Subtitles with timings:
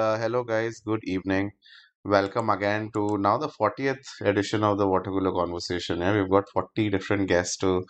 [0.00, 0.80] Uh, hello, guys.
[0.82, 1.50] Good evening.
[2.04, 5.98] Welcome again to now the 40th edition of the Water Cooler Conversation.
[6.00, 7.84] Yeah, we've got 40 different guests to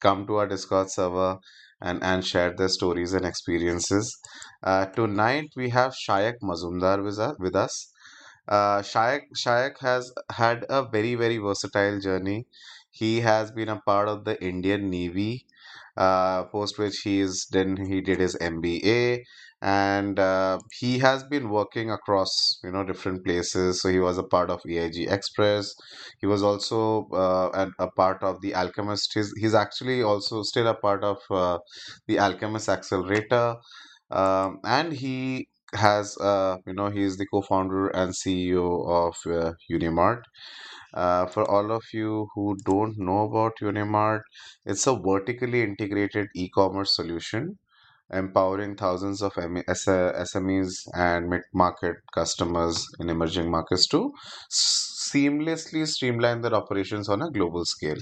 [0.00, 1.38] come to our Discord server
[1.80, 4.16] and, and share their stories and experiences.
[4.62, 7.34] Uh, tonight, we have Shayak Mazumder with us.
[7.40, 7.92] With us.
[8.46, 12.46] Uh, Shayak, Shayak has had a very, very versatile journey.
[12.92, 15.46] He has been a part of the Indian Navy,
[15.96, 19.24] uh, post which he is then he did his MBA
[19.62, 22.30] and uh, he has been working across
[22.64, 23.80] you know different places.
[23.80, 25.72] So he was a part of EIG Express.
[26.20, 29.12] He was also uh, a, part of the Alchemist.
[29.14, 31.58] He's, he's actually also still a part of uh,
[32.06, 33.56] the Alchemist Accelerator.
[34.10, 40.22] Um, and he has uh, you know he's the co-founder and CEO of uh, Eunimart.
[40.94, 44.22] Uh, for all of you who don't know about Eunimart,
[44.64, 47.58] it's a vertically integrated e-commerce solution
[48.12, 54.12] empowering thousands of SMEs and mid-market customers in emerging markets to
[54.50, 57.98] seamlessly streamline their operations on a global scale.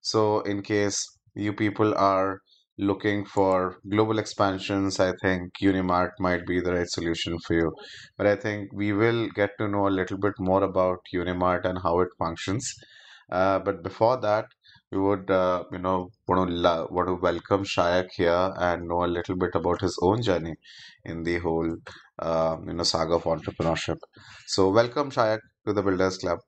[0.00, 0.98] So, in case
[1.34, 2.40] you people are
[2.76, 7.72] looking for global expansions, I think Eunimart might be the right solution for you.
[8.16, 11.78] But I think we will get to know a little bit more about Eunimart and
[11.82, 12.74] how it functions.
[13.30, 14.46] Uh, but before that,
[14.94, 19.12] we would, uh, you know, want to want to welcome Shayak here and know a
[19.18, 20.54] little bit about his own journey
[21.04, 21.70] in the whole,
[22.20, 23.98] um, you know, saga of entrepreneurship.
[24.46, 26.38] So, welcome Shayak to the Builders Club.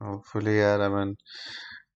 [0.00, 1.16] Hopefully, yeah, I mean,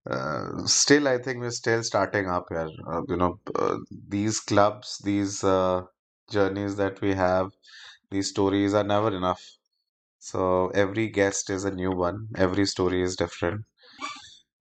[0.09, 2.69] uh, still, I think we're still starting up here.
[2.87, 5.83] Uh, you know, uh, these clubs, these uh,
[6.31, 7.51] journeys that we have,
[8.11, 9.43] these stories are never enough.
[10.19, 12.27] So every guest is a new one.
[12.37, 13.65] Every story is different.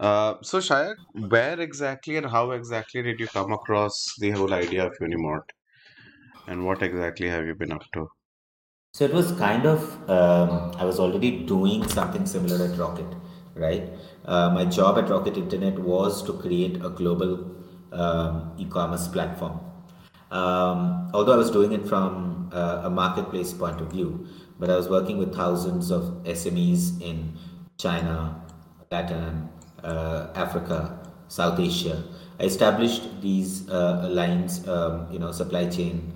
[0.00, 0.96] Uh, so Shayak,
[1.30, 5.48] where exactly and how exactly did you come across the whole idea of Eunimart,
[6.46, 8.08] and what exactly have you been up to?
[8.92, 13.06] So it was kind of, um, I was already doing something similar at Rocket,
[13.58, 13.88] right?
[14.24, 17.50] Uh, my job at Rocket Internet was to create a global
[17.92, 19.60] um, e commerce platform.
[20.30, 24.26] Um, although I was doing it from uh, a marketplace point of view,
[24.58, 27.38] but I was working with thousands of SMEs in
[27.78, 28.44] China,
[28.90, 29.48] Latin,
[29.82, 30.98] uh, Africa,
[31.28, 32.02] South Asia.
[32.40, 36.12] I established these uh, lines, um, you know, supply chain,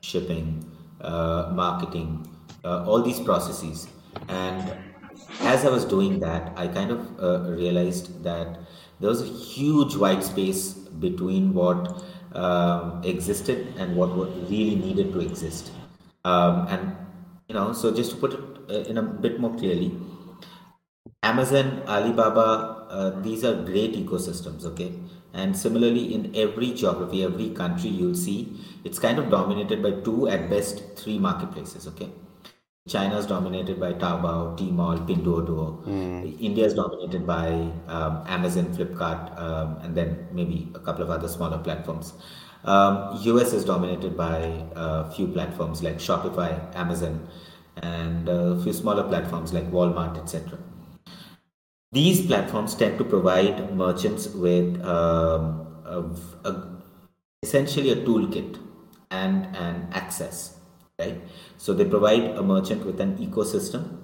[0.00, 0.70] shipping,
[1.00, 2.28] uh, marketing,
[2.64, 3.88] uh, all these processes.
[4.28, 4.72] And
[5.40, 8.58] as I was doing that, I kind of uh, realized that
[9.00, 14.10] there was a huge white space between what um, existed and what
[14.50, 15.72] really needed to exist.
[16.24, 16.96] Um, and
[17.48, 18.40] you know, so just to put it
[18.70, 19.92] uh, in a bit more clearly,
[21.22, 24.92] Amazon, Alibaba, uh, these are great ecosystems, okay?
[25.32, 30.28] And similarly, in every geography, every country you'll see, it's kind of dominated by two,
[30.28, 32.10] at best, three marketplaces, okay?
[32.88, 35.84] China is dominated by Taobao, Tmall, Pinduoduo.
[36.40, 37.48] India is dominated by
[37.88, 42.12] um, Amazon, Flipkart, um, and then maybe a couple of other smaller platforms.
[42.64, 47.28] Um, US is dominated by a few platforms like Shopify, Amazon,
[47.76, 50.58] and a few smaller platforms like Walmart, etc.
[51.92, 56.04] These platforms tend to provide merchants with um, a,
[56.44, 56.82] a,
[57.42, 58.58] essentially a toolkit
[59.10, 60.58] and an access,
[60.98, 61.20] right?
[61.58, 63.98] So they provide a merchant with an ecosystem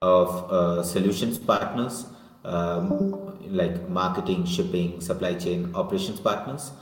[0.00, 2.06] of uh, solutions partners
[2.44, 6.72] um, like marketing, shipping, supply chain, operations partners,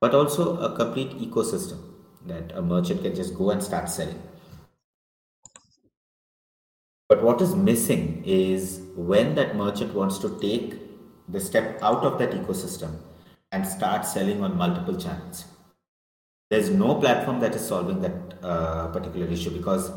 [0.00, 1.78] but also a complete ecosystem
[2.26, 4.22] that a merchant can just go and start selling.
[7.08, 10.80] But what is missing is when that merchant wants to take
[11.28, 12.96] the step out of that ecosystem
[13.52, 15.44] and start selling on multiple channels.
[16.54, 19.90] There's no platform that is solving that uh, particular issue because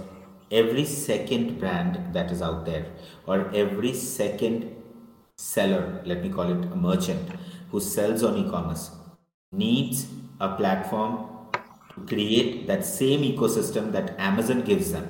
[0.51, 2.85] every second brand that is out there,
[3.28, 4.75] or every second
[5.38, 7.30] seller, let me call it a merchant,
[7.71, 8.89] who sells on e commerce,
[9.51, 10.07] needs
[10.39, 11.30] a platform
[11.94, 15.07] to create that same ecosystem that Amazon gives them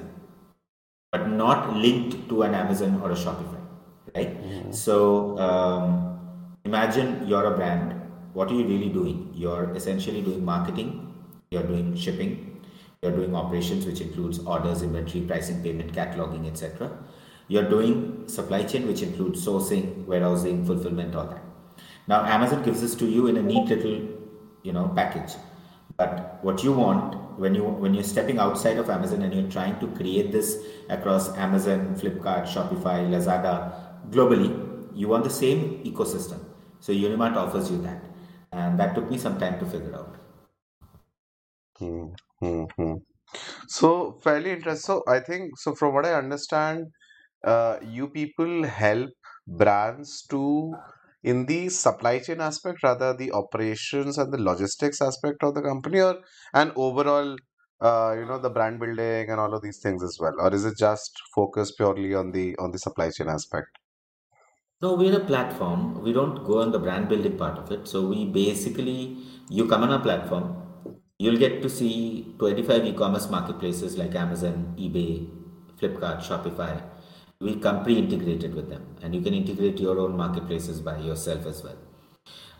[1.14, 3.62] but not linked to an Amazon or a Shopify,
[4.16, 4.34] right?
[4.44, 4.76] Mhm.
[4.76, 6.20] So um,
[6.66, 7.94] imagine you're a brand.
[8.34, 9.30] What are you really doing?
[9.34, 10.90] You're essentially doing marketing,
[11.50, 12.62] you're doing shipping,
[13.02, 16.92] you're doing operations, which includes orders, inventory, pricing, payment, cataloging, etc.
[17.48, 21.44] You're doing supply chain, which includes sourcing, warehousing, fulfillment, all that.
[22.08, 24.08] Now Amazon gives this to you in a neat little,
[24.64, 25.34] you know, package.
[25.98, 29.80] But what you want when you when you're stepping outside of Amazon and you're trying
[29.80, 30.58] to create this
[30.90, 33.74] across Amazon, Flipkart, Shopify, Lazada
[34.10, 34.52] globally,
[34.96, 36.40] you want the same ecosystem.
[36.80, 38.04] So Eunimart offers you that.
[38.52, 40.16] And that took me some time to figure out.
[41.80, 42.08] Hmm,
[42.40, 42.94] hmm, hmm.
[43.68, 44.86] So fairly interesting.
[44.96, 46.88] So I think so from what I understand,
[47.46, 49.12] uh, you people help
[49.48, 50.82] brands to
[51.24, 56.02] in the supply chain aspect, rather the operations and the logistics aspect of the company,
[56.02, 56.22] or
[56.54, 57.38] and overall,
[57.82, 60.66] uh, you know, the brand building and all of these things as well, or is
[60.66, 63.70] it just focused purely on the on the supply chain aspect?
[64.82, 66.02] No, we're a platform.
[66.04, 67.88] We don't go on the brand building part of it.
[67.88, 69.18] So we basically,
[69.50, 70.56] you come on our platform,
[71.20, 75.28] you'll get to see 25 e-commerce marketplaces like Amazon, eBay,
[75.80, 76.82] Flipkart, Shopify.
[77.40, 81.64] We come pre-integrated with them, and you can integrate your own marketplaces by yourself as
[81.64, 81.78] well.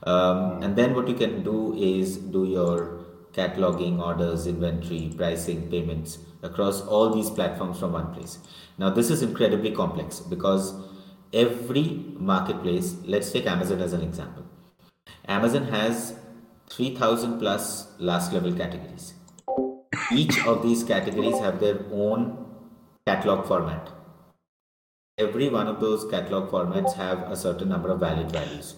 [0.04, 6.20] Um, and then what you can do is do your cataloging, orders, inventory, pricing, payments
[6.44, 8.40] across all these platforms from one place.
[8.78, 10.74] Now, this is incredibly complex because
[11.34, 14.46] every marketplace, let's take Amazon as an example.
[15.28, 16.16] Amazon has
[16.70, 19.14] 3000 plus last level categories.
[20.12, 22.46] Each of these categories have their own
[23.06, 23.90] catalog format.
[25.18, 28.76] Every one of those catalog formats have a certain number of valid values.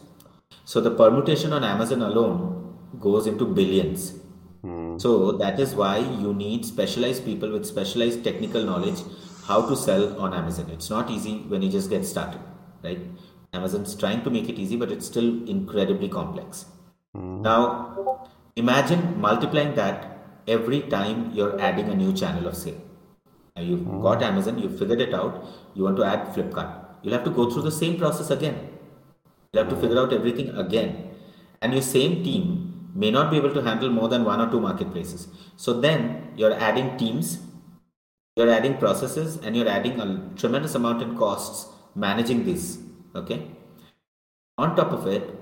[0.65, 4.13] So the permutation on Amazon alone goes into billions.
[4.61, 4.97] Hmm.
[4.97, 8.99] So that is why you need specialized people with specialized technical knowledge
[9.45, 10.69] how to sell on Amazon.
[10.69, 12.41] It's not easy when you just get started,
[12.83, 12.99] right?
[13.51, 16.65] Amazon's trying to make it easy, but it's still incredibly complex.
[17.15, 17.41] Hmm.
[17.41, 20.17] Now, imagine multiplying that
[20.47, 22.81] every time you're adding a new channel of sale.
[23.55, 24.01] Now you've hmm.
[24.01, 26.85] got Amazon, you've figured it out, you want to add Flipkart.
[27.01, 28.69] You'll have to go through the same process again.
[29.51, 29.81] You'll have to hmm.
[29.81, 31.09] figure out everything again.
[31.61, 34.59] And your same team may not be able to handle more than one or two
[34.59, 35.27] marketplaces.
[35.55, 37.39] So then you're adding teams,
[38.35, 42.79] you're adding processes, and you're adding a tremendous amount in costs managing this.
[43.15, 43.47] Okay.
[44.57, 45.35] On top of it,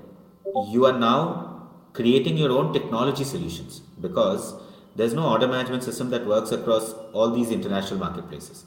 [0.69, 1.46] you are now
[1.97, 4.53] creating your own technology solutions because
[4.95, 8.65] there's no order management system that works across all these international marketplaces.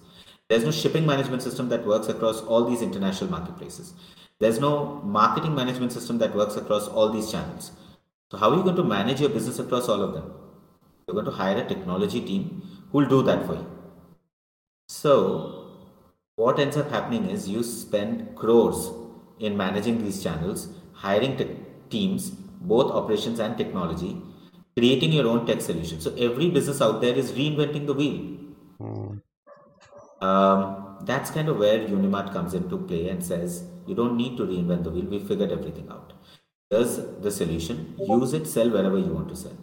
[0.49, 3.95] There's no shipping management system that works across all these international marketplaces.
[4.41, 7.71] There's no marketing management system that works across all these channels.
[8.31, 10.33] So, how are you going to manage your business across all of them?
[11.07, 13.67] You're going to hire a technology team who will do that for you.
[14.89, 15.67] So,
[16.37, 18.91] what ends up happening is you spend crores
[19.39, 21.57] in managing these channels, hiring te-
[21.91, 24.21] teams, both operations and technology,
[24.77, 26.01] creating your own tech solution.
[26.01, 28.39] So, every business out there is reinventing the wheel.
[30.21, 34.45] Um, that's kind of where Eunimart comes into play and says, you don't need to
[34.45, 35.07] reinvent the wheel.
[35.07, 36.13] We figured everything out.
[36.69, 37.97] Here's the solution.
[37.99, 39.57] Use it, sell wherever you want to sell.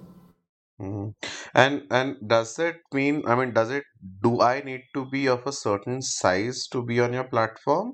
[0.81, 1.13] Mhm.
[1.53, 3.83] And and does it mean, I mean, does it,
[4.23, 7.93] do I need to be of a certain size to be on your platform?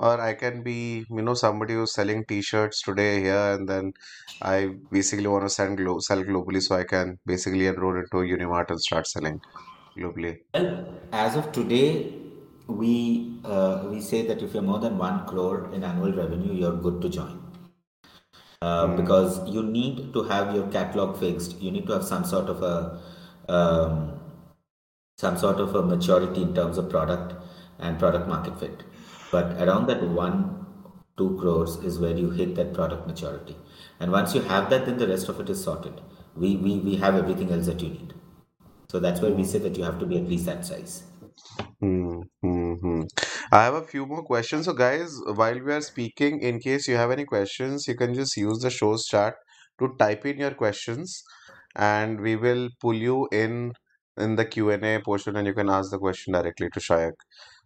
[0.00, 3.92] Or I can be, you know, somebody who's selling t-shirts today here and then
[4.40, 8.70] I basically want to send glo sell globally so I can basically enroll into Eunimart
[8.70, 9.42] and start selling
[9.96, 10.38] globally.
[10.54, 12.14] Well, as of today,
[12.66, 12.94] we
[13.44, 17.00] uh, we say that if you're more than one crore in annual revenue, you're good
[17.02, 17.36] to join.
[18.62, 21.60] Uh, because you need to have your catalog fixed.
[21.60, 23.00] You need to have some sort of a
[23.52, 24.18] um,
[25.18, 27.34] some sort of a maturity in terms of product
[27.78, 28.84] and product market fit.
[29.30, 30.66] But around that one,
[31.16, 33.56] two crores is where you hit that product maturity.
[33.98, 36.00] And once you have that, then the rest of it is sorted.
[36.34, 38.14] We, we, we have everything else that you need.
[38.88, 41.04] So that's why we say that you have to be at least that size.
[41.80, 43.02] Hmm, hmm, hmm.
[43.52, 44.66] I have a few more questions.
[44.66, 48.36] So, guys, while we are speaking, in case you have any questions, you can just
[48.36, 49.34] use the show's chat
[49.78, 51.22] to type in your questions,
[51.76, 53.72] and we will pull you in
[54.16, 57.14] in the Q&A portion, and you can ask the question directly to Shayak.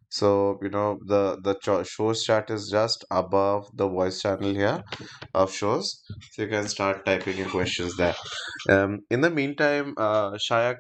[0.09, 4.83] So, you know, the the show's chat is just above the voice channel here
[5.35, 8.15] of shows, so you can start typing your questions there.
[8.71, 10.79] Um, in the meantime, uh, Shayak.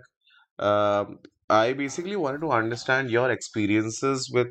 [0.59, 1.19] Um,
[1.50, 4.49] I basically wanted to understand your experiences with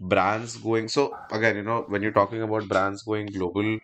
[0.00, 0.88] brands going.
[0.88, 3.78] So again, you know, when you're talking about brands going global,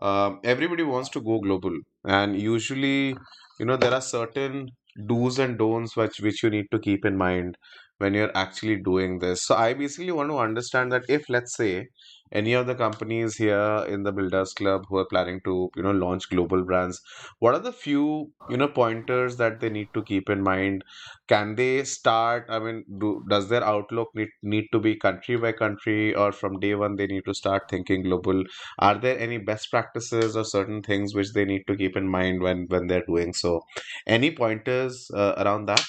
[0.00, 3.16] um, everybody wants to go global, and usually,
[3.58, 4.70] you know, there are certain
[5.06, 7.56] do's and don'ts which which you need to keep in mind
[7.98, 9.44] when you're actually doing this.
[9.44, 11.88] So I basically want to understand that if, let's say,
[12.30, 15.90] any of the companies here in the Builders Club who are planning to, you know,
[15.92, 17.00] launch global brands,
[17.38, 20.84] what are the few, you know, pointers that they need to keep in mind?
[21.26, 22.46] Can they start?
[22.48, 26.60] I mean, do does their outlook need need to be country by country, or from
[26.60, 28.44] day one they need to start thinking global?
[28.78, 32.42] Are there any best practices or certain things which they need to keep in mind
[32.42, 33.62] when when they're doing so?
[34.06, 35.84] Any pointers uh, around that?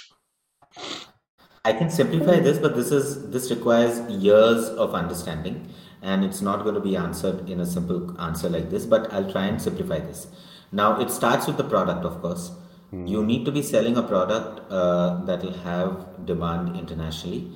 [1.65, 5.69] I can simplify this, but this is this requires years of understanding.
[6.01, 9.29] and it's not going to be answered in a simple answer like this, but I'll
[9.31, 10.27] try and simplify this.
[10.71, 12.51] Now, it starts with the product, of course.
[12.91, 17.51] You need to be selling a product uh, that will have demand internationally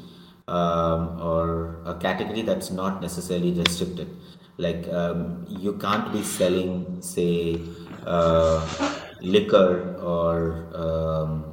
[0.48, 4.10] um, or a category that's not necessarily restricted.
[4.58, 7.60] Like um, you can't be selling, say,
[8.06, 8.62] uh,
[9.22, 11.53] liquor or um,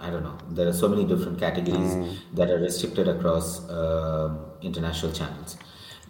[0.00, 0.38] I don't know.
[0.50, 1.94] There are so many different categories
[2.34, 5.56] that are restricted across uh, international channels.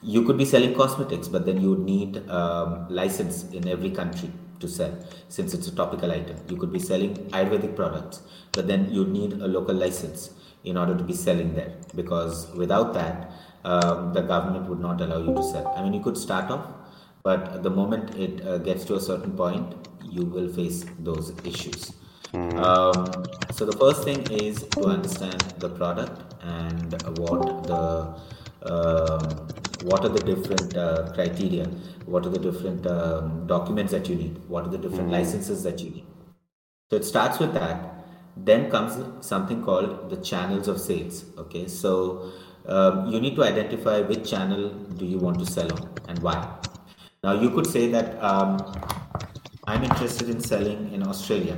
[0.02, 4.30] You could be selling cosmetics, but then you would need um, license in every country
[4.61, 4.94] to sell,
[5.28, 6.37] since it's a topical item.
[6.49, 10.30] You could be selling Ayurvedic products, but then you'd need a local license
[10.64, 13.32] in order to be selling there, because without that,
[13.64, 15.75] um, the government would not allow you to sell.
[15.76, 16.66] I mean, you could start off,
[17.23, 21.92] but the moment it uh, gets to a certain point, you will face those issues.
[22.33, 28.15] Um, so the first thing is to understand the product and what the
[28.63, 29.49] um,
[29.83, 31.65] what are the different uh, criteria,
[32.05, 35.81] what are the different um, documents that you need, what are the different licenses that
[35.81, 36.07] you need.
[36.91, 38.05] So it starts with that.
[38.37, 41.25] Then comes something called the channels of sales.
[41.39, 42.31] Okay, so
[42.67, 46.49] um, you need to identify which channel do you want to sell on and why.
[47.25, 48.59] Now you could say that um,
[49.67, 51.57] I'm interested in selling in Australia.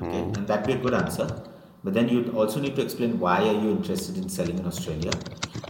[0.00, 1.42] Okay, and that'd be a good answer.
[1.84, 5.12] But then you'd also need to explain why are you interested in selling in Australia,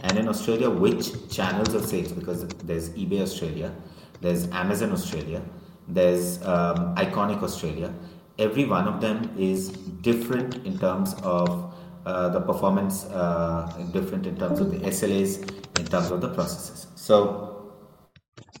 [0.03, 3.73] and in Australia which channels of sales because there's eBay Australia,
[4.21, 5.41] there's Amazon Australia,
[5.87, 7.93] there's um, Iconic Australia.
[8.39, 11.73] Every one of them is different in terms of
[12.05, 15.37] uh, the performance, uh, different in terms of the SLAs,
[15.79, 16.87] in terms of the processes.
[16.95, 17.53] So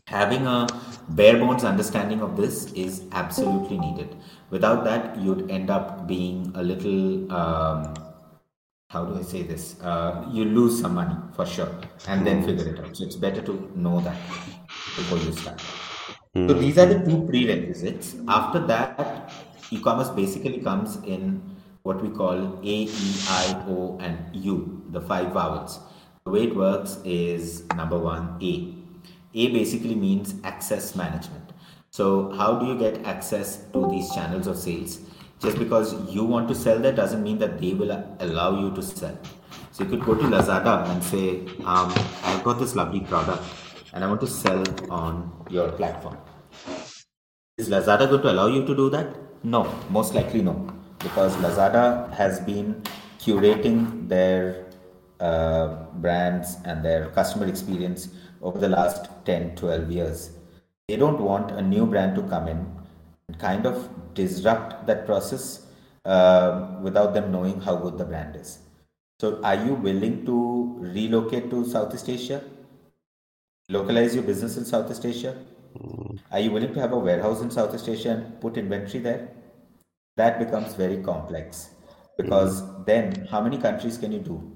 [0.07, 0.67] having a
[1.09, 4.15] bare bones understanding of this is absolutely needed
[4.55, 7.93] without that you'd end up being a little um,
[8.93, 9.63] how do i say this?
[9.81, 11.71] Uh, you lose some money for sure
[12.07, 12.95] and then figure it out.
[12.95, 14.17] So it's better to know that
[14.97, 15.59] before you start.
[16.35, 18.15] So these are the two prerequisites.
[18.27, 19.31] After that
[19.71, 21.41] e-commerce basically comes in
[21.81, 22.37] what we call
[22.73, 24.57] a e i o and u
[24.91, 25.79] the five vowels.
[26.25, 28.53] The way it works is number one a.
[29.33, 31.42] A basically means access management.
[31.93, 34.99] So, how do you get access to these channels of sales?
[35.39, 38.81] Just because you want to sell there doesn't mean that they will allow you to
[38.81, 39.15] sell.
[39.71, 43.43] So, you could go to Lazada and say, um, I've got this lovely product
[43.93, 46.17] and I want to sell on your platform.
[47.59, 49.15] Is Lazada going to allow you to do that?
[49.43, 52.81] No, most likely no, because Lazada has been
[53.19, 54.65] curating their
[55.19, 58.07] uh, brands and their customer experience
[58.41, 60.31] over the last 10 12 years
[60.87, 62.65] they don't want a new brand to come in
[63.27, 65.65] and kind of disrupt that process
[66.05, 68.59] uh, without them knowing how good the brand is.
[69.19, 72.43] So are you willing to relocate to southeast asia?
[73.69, 75.37] Localize your business in southeast asia?
[76.31, 79.29] Are you willing to have a warehouse in southeast asia and put inventory there?
[80.17, 81.69] That becomes very complex
[82.17, 84.51] because then how many countries can you do?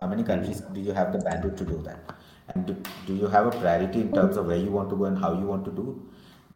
[0.00, 2.16] How many countries do you have the bandwidth to do that
[2.54, 5.18] and do, you have a priority in terms of where you want to go and
[5.18, 6.08] how you want to do?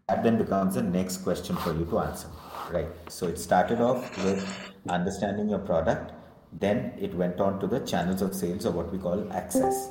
[0.09, 2.29] That then becomes the next question for you to answer
[2.73, 2.89] right?
[3.09, 6.13] So it started off with understanding your product
[6.53, 9.91] then it went on to the channels of sales or what we call access.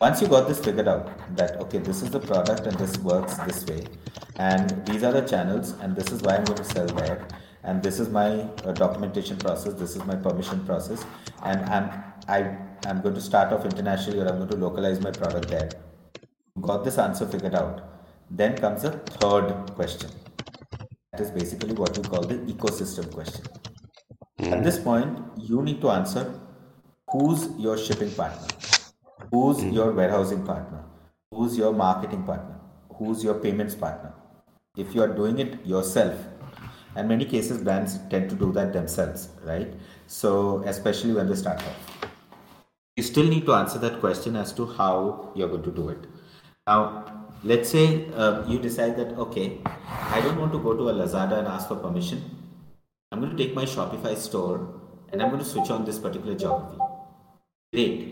[0.00, 3.38] Once you got this figured out that okay this is the product and this works
[3.38, 3.84] this way
[4.36, 7.26] and these are the channels and this is why i'm going to sell there
[7.64, 11.06] and this is my uh, documentation process this is my permission process
[11.44, 11.90] and i'm
[12.28, 12.38] i
[12.86, 15.68] i'm going to start off internationally or i'm going to localize my product there.
[16.60, 17.82] Got this answer figured out.
[18.30, 20.10] Then comes a third question.
[21.12, 23.44] That is basically what we call the ecosystem question.
[24.38, 24.62] At hmm.
[24.62, 26.40] this point you need to answer
[27.10, 28.48] who's your shipping partner?
[29.30, 29.70] Who's hmm.
[29.70, 30.84] your warehousing partner?
[31.30, 32.58] Who's your marketing partner?
[32.94, 34.14] Who's your payments partner?
[34.76, 36.14] If you are doing it yourself
[36.96, 39.72] and many cases brands tend to do that themselves right?
[40.06, 41.96] So especially when they start off
[42.96, 46.06] you still need to answer that question as to how you're going to do it.
[46.66, 47.04] Now
[47.44, 49.60] let's say uh, you decide that okay
[50.14, 52.22] i don't want to go to a lazada and ask for permission.
[53.12, 54.80] I'm going to take my shopify store
[55.12, 56.78] and i'm going to switch on this particular geography.
[57.72, 58.02] Great.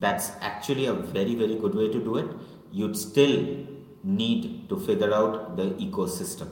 [0.00, 2.26] That's actually a very very good way to do it.
[2.72, 3.66] You'd still
[4.02, 6.48] need to figure out the ecosystem.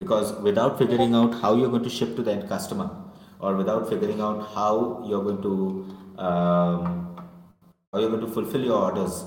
[0.00, 2.90] Because without figuring out how you're going to ship to the end customer
[3.40, 7.16] or without figuring out how you're going to um,
[7.92, 9.24] how you're going to fulfill your orders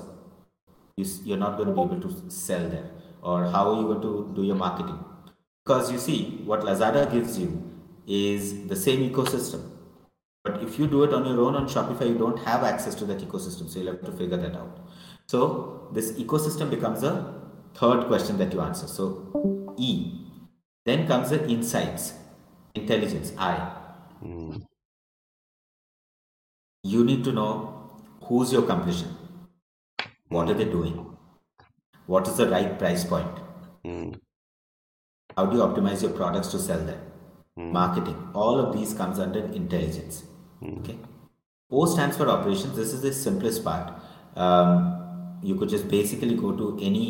[0.96, 2.90] you, you're not going to be able to sell there
[3.22, 4.98] or how are you going to do your marketing
[5.64, 7.62] because you see what lazada gives you
[8.06, 9.72] is the same ecosystem
[10.46, 13.04] but if you do it on your own on Shopify, you don't have access to
[13.06, 13.68] that ecosystem.
[13.68, 14.78] So you'll have to figure that out.
[15.26, 17.42] So this ecosystem becomes a
[17.74, 18.86] third question that you answer.
[18.86, 20.22] So E.
[20.84, 22.14] Then comes the insights,
[22.76, 23.72] intelligence, I.
[24.22, 24.64] Mm.
[26.92, 27.50] You need to know
[28.24, 29.16] who's your competition,
[30.28, 30.94] what are they doing,
[32.06, 33.42] what is the right price point,
[33.84, 34.14] Mm.
[35.36, 37.00] how do you optimize your products to sell them,
[37.78, 38.16] marketing.
[38.34, 40.24] All of these comes under intelligence.
[40.72, 40.98] Okay.
[41.70, 42.76] O stands for operations.
[42.76, 43.92] This is the simplest part.
[44.36, 47.06] Um, you could just basically go to any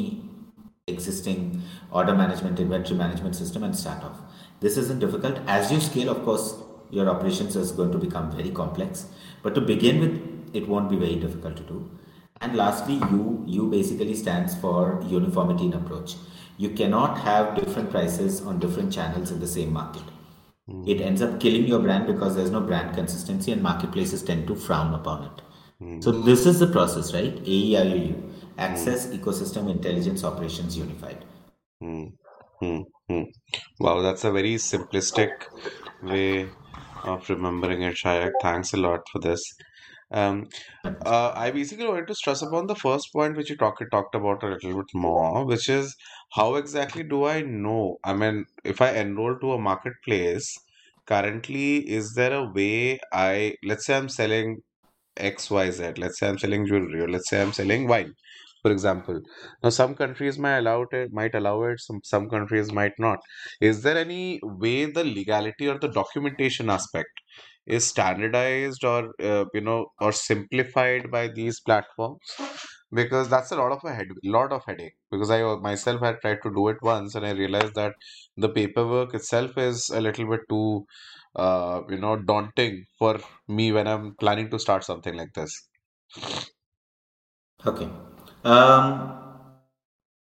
[0.89, 4.21] existing order management, inventory management system and start off.
[4.61, 5.39] This isn't difficult.
[5.47, 6.47] As you scale, of course,
[6.91, 9.07] your operations is going to become very complex.
[9.47, 11.89] But to begin with, it won't be very difficult to do.
[12.41, 16.17] And lastly, U, U basically stands for uniformity in approach.
[16.59, 20.03] You cannot have different prices on different channels in the same market.
[20.85, 24.57] It ends up killing your brand because there's no brand consistency and marketplaces tend to
[24.57, 26.03] frown upon it.
[26.03, 27.37] So this is the process, right?
[27.45, 28.21] AEIOU,
[28.59, 31.25] Access Ecosystem Intelligence Operations Unified.
[31.81, 32.07] Hmm.
[32.59, 32.81] Hmm.
[33.09, 33.23] Hmm.
[33.79, 35.31] Wow, that's a very simplistic
[36.03, 36.49] way
[37.05, 38.33] of remembering it, Shayak.
[38.43, 39.43] Thanks a lot for this.
[40.11, 40.49] Um,
[40.85, 44.43] uh, I basically wanted to stress upon the first point which you talked talked about
[44.45, 45.97] a little bit more, which is
[46.35, 47.97] how exactly do I know?
[48.05, 50.53] I mean, if I enroll to a marketplace,
[51.07, 54.59] currently, is there a way I, let's say I'm selling
[55.17, 58.15] XYZ, let's say I'm selling jewelry, or let's say I'm selling wine,
[58.67, 59.21] for example.
[59.63, 63.21] Now, some countries might allow it, might allow it, some some countries might not.
[63.61, 67.23] Is there any way the legality or the documentation aspect
[67.67, 72.37] is standardized or uh, you know or simplified by these platforms?
[72.93, 74.95] Because that's a lot of a head, lot of headache.
[75.11, 77.95] Because I myself had tried to do it once and I realized that
[78.37, 80.87] the paperwork itself is a little bit too
[81.37, 85.69] uh, you know daunting for me when I'm planning to start something like this.
[87.67, 87.89] Okay.
[88.47, 89.13] Um,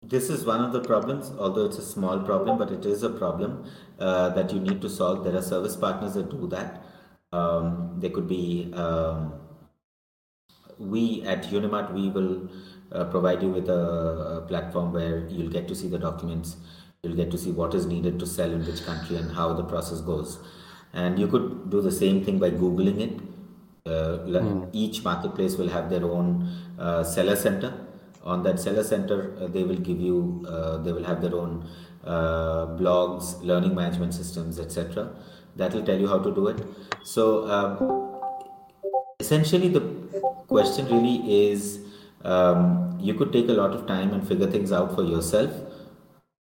[0.03, 3.11] this is one of the problems, although it's a small problem, but it is a
[3.11, 3.65] problem
[4.01, 5.25] uh, that you need to solve.
[5.25, 6.83] There are service partners that do that.
[7.33, 9.35] Um, there could be, um,
[10.79, 12.49] we at Eunimart, we will
[12.91, 16.57] uh, provide you with a, a platform where you'll get to see the documents,
[17.03, 19.65] you'll get to see what is needed to sell in which country and how the
[19.65, 20.39] process goes.
[20.93, 23.21] And you could do the same thing by Googling it.
[23.87, 27.85] Uh, le- each marketplace will have their own uh, seller center.
[28.23, 31.69] On that seller center, uh, they will give you, uh, they will have their own
[32.05, 35.11] uh, blogs, learning management systems, etc.
[35.57, 36.65] That will tell you how to do it.
[37.05, 38.21] So um,
[39.21, 39.81] essentially, the
[40.49, 41.81] question really is
[42.25, 45.53] um, you could take a lot of time and figure things out for yourself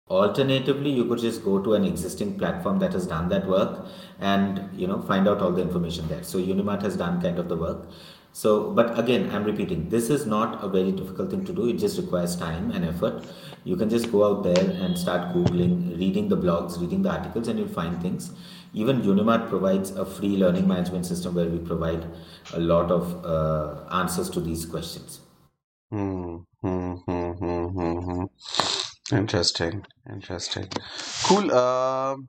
[0.09, 3.85] Alternatively, you could just go to an existing platform that has done that work
[4.19, 6.23] and you know find out all the information there.
[6.23, 7.89] So Eunimart has done kind of the work.
[8.37, 11.69] So, but again, I'm repeating, this is not a very difficult thing to do.
[11.69, 13.25] It just requires time and effort.
[13.63, 17.47] You can just go out there and start googling, reading the blogs, reading the articles,
[17.47, 18.29] and you'll find things.
[18.75, 22.05] Even Eunimart provides a free learning management system where we provide
[22.53, 25.21] a lot of uh, answers to these questions.
[25.89, 29.15] Hmm, hmm, hmm, hmm, hmm, hmm.
[29.15, 30.67] Interesting, interesting.
[31.23, 31.51] Cool.
[31.51, 32.27] Um,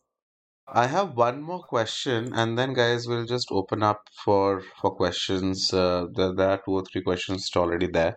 [0.73, 5.73] I have one more question, and then guys, we'll just open up for for questions.
[5.75, 8.17] Uh, there, there are two or three questions already there.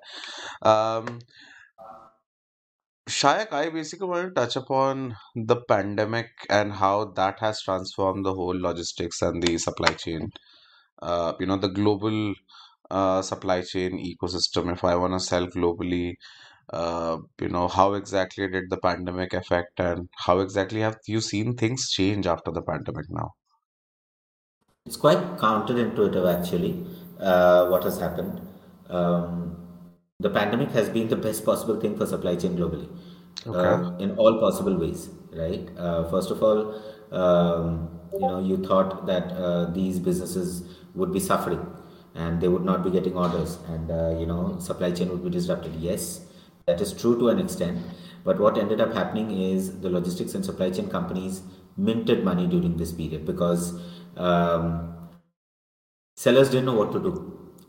[0.61, 1.19] Um,
[3.07, 8.33] Shayak, I basically want to touch upon the pandemic and how that has transformed the
[8.33, 10.31] whole logistics and the supply chain.
[11.01, 12.33] Uh, you know, the global
[12.91, 14.71] uh, supply chain ecosystem.
[14.73, 16.15] If I want to sell globally,
[16.71, 21.55] uh, you know, how exactly did the pandemic affect, and how exactly have you seen
[21.55, 23.31] things change after the pandemic now?
[24.85, 26.85] It's quite counterintuitive, actually,
[27.19, 28.41] uh, what has happened.
[28.89, 29.57] Um,
[30.19, 32.89] the pandemic has been the best possible thing for supply chain globally,
[33.45, 33.77] Okay.
[33.77, 35.69] uh, in all possible ways, right?
[35.77, 36.75] Uh, first of all,
[37.11, 40.63] um, you know, you thought that uh, these businesses
[40.95, 41.65] would be suffering
[42.13, 45.29] and they would not be getting orders, and uh, you know, supply chain would be
[45.29, 45.73] disrupted.
[45.75, 46.25] Yes,
[46.71, 47.81] that is true to an extent,
[48.23, 51.41] but what ended up happening is the logistics and supply chain companies
[51.75, 53.73] minted money during this period because
[54.15, 55.09] um,
[56.15, 57.13] sellers didn't know what to do.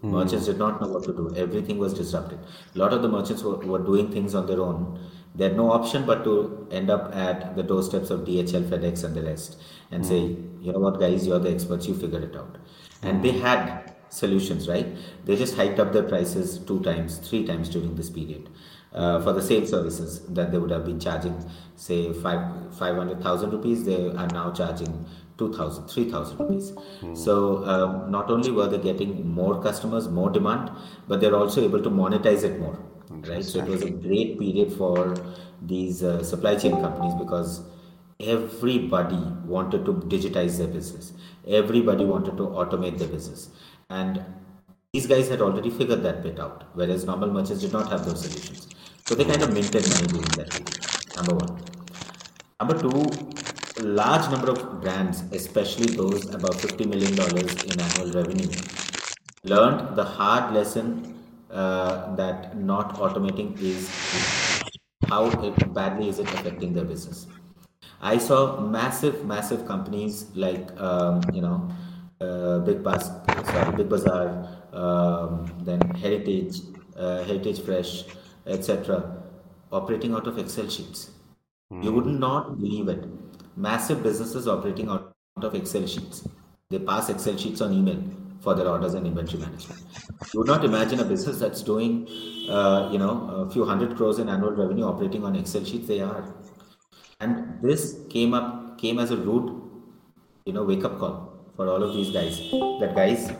[0.01, 0.13] Hmm.
[0.13, 1.33] Merchants did not know what to do.
[1.37, 2.39] Everything was disrupted.
[2.75, 5.01] A lot of the merchants were, were doing things on their own.
[5.35, 9.15] They had no option but to end up at the doorsteps of dhl fedex and
[9.15, 9.57] the rest
[9.91, 10.09] and hmm.
[10.09, 10.21] say
[10.61, 11.87] you know what guys you're the experts.
[11.87, 12.59] You figure it out.
[13.03, 13.41] And they hmm.
[13.41, 14.87] had solutions right?
[15.25, 18.51] They just hiked up their prices two times three times during this period
[18.95, 21.35] uh, for the same services that they would have been charging
[21.77, 22.41] say five
[22.79, 25.05] 500000 rupees they are now charging
[25.39, 26.73] 2000 3000 rupees
[27.15, 30.71] so um, not only were they getting more customers more demand
[31.09, 32.79] but they're also able to monetize it more
[33.29, 33.45] right?
[33.45, 35.15] So it was a great period for
[35.61, 37.63] these uh, supply chain companies because
[38.21, 41.13] everybody wanted to digitize their business.
[41.47, 43.49] Everybody wanted to automate their business.
[43.91, 44.25] And
[44.93, 48.23] these guys had already figured that bit out, whereas normal merchants did not have those
[48.23, 48.69] solutions.
[49.13, 50.53] So they kind of minted money during that.
[51.17, 51.63] Number one.
[52.59, 58.49] Number two, large number of brands, especially those above $50 million in annual revenue,
[59.45, 61.15] learned the hard lesson
[61.51, 63.87] uh, that not automating is
[65.09, 67.27] how it, badly is it affecting their business.
[68.01, 71.71] I saw massive, massive companies like um, you know
[72.23, 73.11] uh, Big Bus,
[73.45, 76.63] sorry, Big Bazaar, um, then Heritage,
[76.97, 78.05] uh, Heritage Fresh,
[78.47, 79.23] etc.,
[79.71, 81.11] operating out of Excel sheets.
[81.73, 81.85] Mm.
[81.85, 83.05] You would not believe it.
[83.57, 86.27] Massive businesses operating out of Excel sheets.
[86.71, 88.03] They pass Excel sheets on email
[88.41, 89.81] for their orders and inventory management.
[90.33, 92.09] You would not imagine a business that's doing,
[92.51, 95.87] uh, you know, a few hundred crores in annual revenue operating on Excel sheets.
[95.87, 96.35] They are,
[97.21, 99.51] and this came up came as a rude,
[100.45, 102.39] you know, wake up call for all of these guys.
[102.81, 103.31] That guys,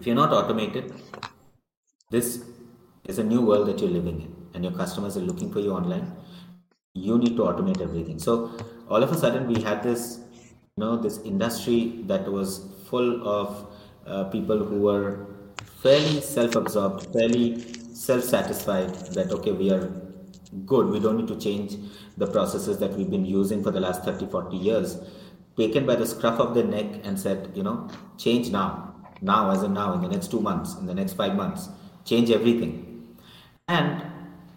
[0.00, 0.92] if you're not automated,
[2.10, 2.44] this
[3.06, 5.72] is a new world that you're living in, and your customers are looking for you
[5.72, 6.12] online.
[6.94, 8.18] You need to automate everything.
[8.18, 8.50] So
[8.88, 10.20] all of a sudden, we had this,
[10.76, 13.74] you know, this industry that was full of
[14.06, 15.26] uh, people who were
[15.82, 17.60] fairly self-absorbed, fairly
[17.94, 19.90] self-satisfied that okay, we are
[20.66, 20.88] good.
[20.88, 21.76] We don't need to change
[22.16, 24.98] the processes that we've been using for the last 30, 40 years.
[25.56, 27.88] Taken by the scruff of the neck and said, you know,
[28.18, 31.34] change now, now as in now, in the next two months, in the next five
[31.36, 31.68] months,
[32.04, 32.93] change everything.
[33.68, 34.02] And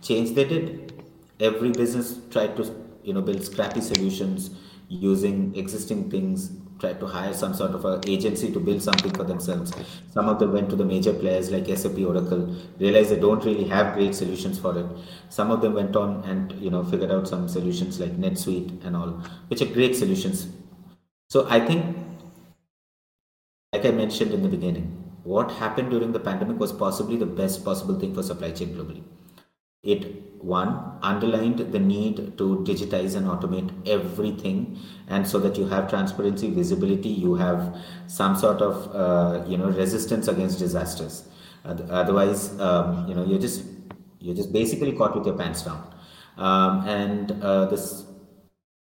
[0.01, 1.03] change they did.
[1.39, 4.49] Every business tried to, you know, build scrappy solutions
[4.89, 9.23] using existing things tried to hire some sort of a agency to build something for
[9.23, 9.73] themselves.
[10.11, 13.67] Some of them went to the major players like SAP, Oracle, realized they don't really
[13.67, 14.85] have great solutions for it.
[15.29, 18.95] Some of them went on and you know figured out some solutions like NetSuite and
[18.95, 20.47] all, which are great solutions.
[21.29, 21.97] So I think,
[23.73, 24.96] like I mentioned in the beginning,
[25.33, 29.03] what happened during the pandemic was possibly the best possible thing for supply chain globally.
[29.83, 30.69] It one
[31.01, 37.09] underlined the need to digitize and automate everything and so that you have transparency visibility
[37.09, 41.27] you have some sort of uh, you know resistance against disasters.
[41.65, 43.63] Otherwise um, you know you're just
[44.19, 45.93] you're just basically caught with your pants down.
[46.37, 48.05] Um, and uh, this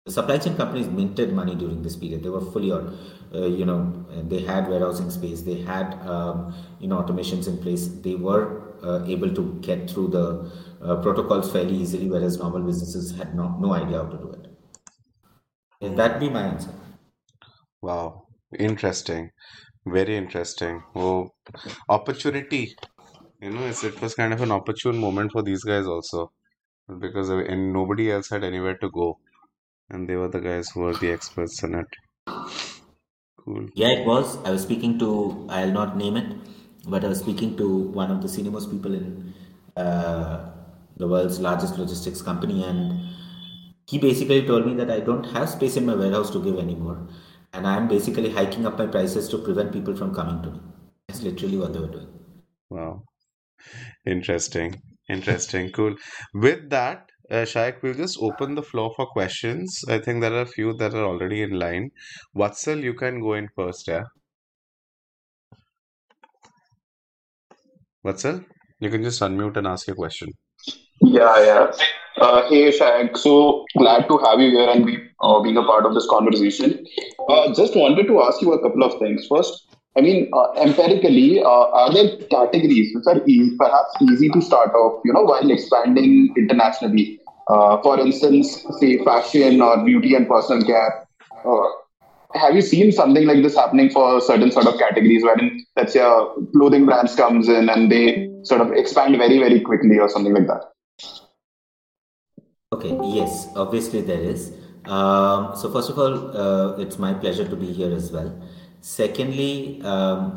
[0.05, 2.23] the supply chain companies minted money during this period.
[2.23, 2.97] They were fully on
[3.33, 7.87] uh, you know they had warehousing space they had um, you know automations in place
[7.87, 13.15] they were uh, able to get through the uh, protocols fairly easily, whereas normal businesses
[13.17, 14.47] had no, no idea how to do it.
[15.81, 16.73] Would that be my answer?
[17.81, 19.31] Wow, interesting,
[19.85, 20.83] very interesting.
[20.95, 21.29] Oh,
[21.89, 22.75] opportunity.
[23.41, 26.31] You know, it was kind of an opportune moment for these guys also,
[26.99, 29.19] because and nobody else had anywhere to go,
[29.89, 31.87] and they were the guys who were the experts in it.
[33.49, 33.67] Cool.
[33.73, 34.37] Yeah, it was.
[34.45, 35.47] I was speaking to.
[35.49, 36.37] I'll not name it,
[36.87, 37.67] but I was speaking to
[37.99, 39.33] one of the most people in
[39.75, 40.51] uh,
[40.97, 43.09] the world's largest logistics company, and
[43.87, 47.07] he basically told me that I don't have space in my warehouse to give anymore,
[47.51, 50.59] and I'm basically hiking up my prices to prevent people from coming to me.
[51.07, 52.07] That's literally what they were doing.
[52.69, 53.03] Wow,
[54.05, 55.95] interesting, interesting, cool.
[56.35, 59.83] With that, uh, we'll just open the floor for questions.
[59.87, 61.91] I think there are a few that are already in line.
[62.35, 64.03] Vatsal, you can go in first, yeah?
[68.05, 68.43] Vatsal,
[68.79, 70.29] you can just unmute and ask your question.
[71.01, 71.71] Yeah, yeah.
[72.17, 73.17] Uh, hey, Shag.
[73.17, 76.85] So glad to have you here and be uh, being a part of this conversation.
[77.29, 79.25] Uh, just wanted to ask you a couple of things.
[79.29, 83.21] First, I mean, uh, empirically, uh, are there categories which are
[83.57, 87.18] perhaps easy to start off, you know, while expanding internationally?
[87.49, 91.07] Uh, for instance, say fashion or beauty and personal care.
[92.35, 95.99] have you seen something like this happening for certain sort of categories wherein, let's say,
[95.99, 100.33] a clothing brands comes in and they sort of expand very, very quickly or something
[100.33, 100.61] like that?
[102.71, 104.51] Okay, yes, obviously there is.
[104.85, 108.31] Um, so, first of all, uh, it's my pleasure to be here as well.
[108.81, 110.35] Secondly, um,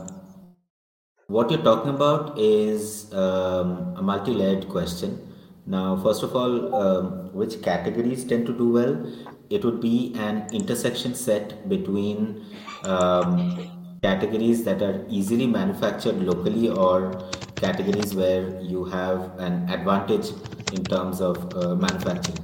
[1.27, 5.32] what you're talking about is um, a multi layered question.
[5.67, 9.07] Now, first of all, um, which categories tend to do well?
[9.51, 12.45] It would be an intersection set between
[12.85, 17.13] um, categories that are easily manufactured locally or
[17.55, 20.31] categories where you have an advantage
[20.73, 22.39] in terms of uh, manufacturing.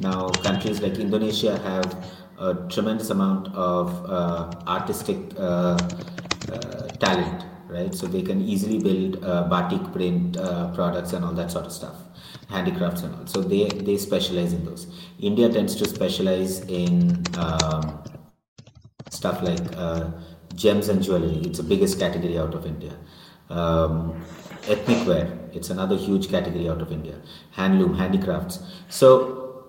[0.00, 1.88] Now, countries like Indonesia have
[2.38, 5.78] a tremendous amount of uh, artistic uh,
[6.52, 7.94] uh talent, right?
[7.94, 11.72] So they can easily build uh, batik print uh, products and all that sort of
[11.72, 11.96] stuff,
[12.48, 13.26] handicrafts and all.
[13.26, 14.86] So they they specialize in those.
[15.18, 18.02] India tends to specialize in um,
[19.10, 20.10] stuff like uh,
[20.54, 21.40] gems and jewelry.
[21.44, 22.92] It's the biggest category out of India.
[23.50, 24.24] Um,
[24.68, 25.38] ethnic wear.
[25.52, 27.20] It's another huge category out of India.
[27.56, 28.60] Handloom, handicrafts.
[28.88, 29.66] So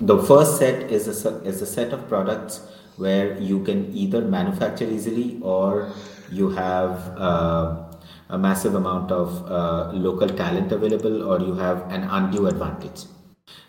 [0.00, 2.60] the first set is a, is a set of products
[2.96, 5.92] where you can either manufacture easily or
[6.30, 7.93] you have uh,
[8.28, 13.04] a massive amount of uh, local talent available or you have an undue advantage.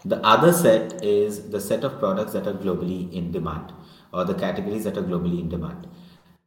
[0.05, 3.73] The other set is the set of products that are globally in demand
[4.13, 5.87] or the categories that are globally in demand.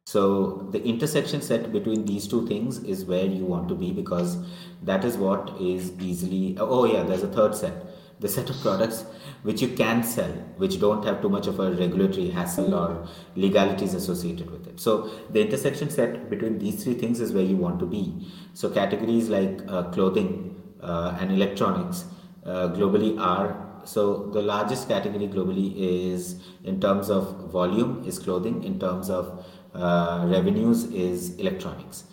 [0.07, 4.38] So the intersection set between these two things is where you want to be because
[4.83, 6.57] that is what is easily.
[6.59, 7.88] Oh yeah, there's a third set.
[8.21, 9.05] The set of products
[9.43, 13.95] which you can sell, which don't have too much of a regulatory hassle or legalities
[13.95, 14.81] associated with it.
[14.81, 18.27] So the intersection set between these three things is where you want to be.
[18.55, 22.05] So categories like uh, clothing uh, and electronics
[22.45, 28.63] uh, globally are so the largest category globally is in terms of volume is clothing
[28.65, 32.05] in terms of uh, revenues is electronics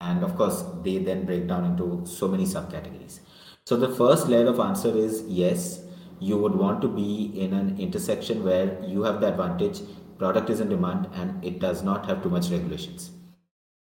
[0.00, 3.20] and of course they then break down into so many subcategories
[3.66, 5.82] so the first layer of answer is yes.
[6.20, 9.80] You would want to be in an intersection where you have the advantage
[10.18, 13.10] product is in demand and it does not have too much regulations.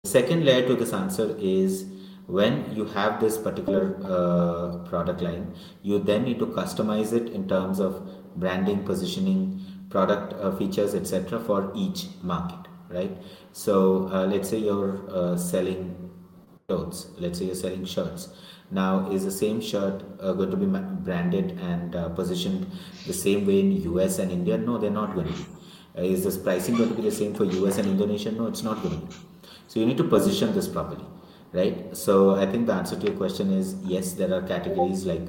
[0.03, 1.87] The second layer to this answer is
[2.27, 7.49] when you have this particular uh, product line you then need to customize it in
[7.49, 8.03] terms of
[8.37, 13.17] branding positioning product uh, features etc for each market right?
[13.53, 16.11] So uh, let's say you're uh, selling
[16.69, 17.07] clothes.
[17.19, 18.29] Let's say you're selling shirts
[18.71, 22.71] now, is the same shirt uh, going to be branded and uh, positioned
[23.07, 24.59] the same way in US and India?
[24.59, 25.47] No, they're not going to be.
[25.97, 28.31] Uh, is this pricing going to be the same for US and Indonesia?
[28.31, 29.15] No, it's not going to be.
[29.69, 31.05] So you need to position this properly,
[31.53, 31.97] right?
[31.97, 35.23] So I think the answer to your question is yes, there are categories like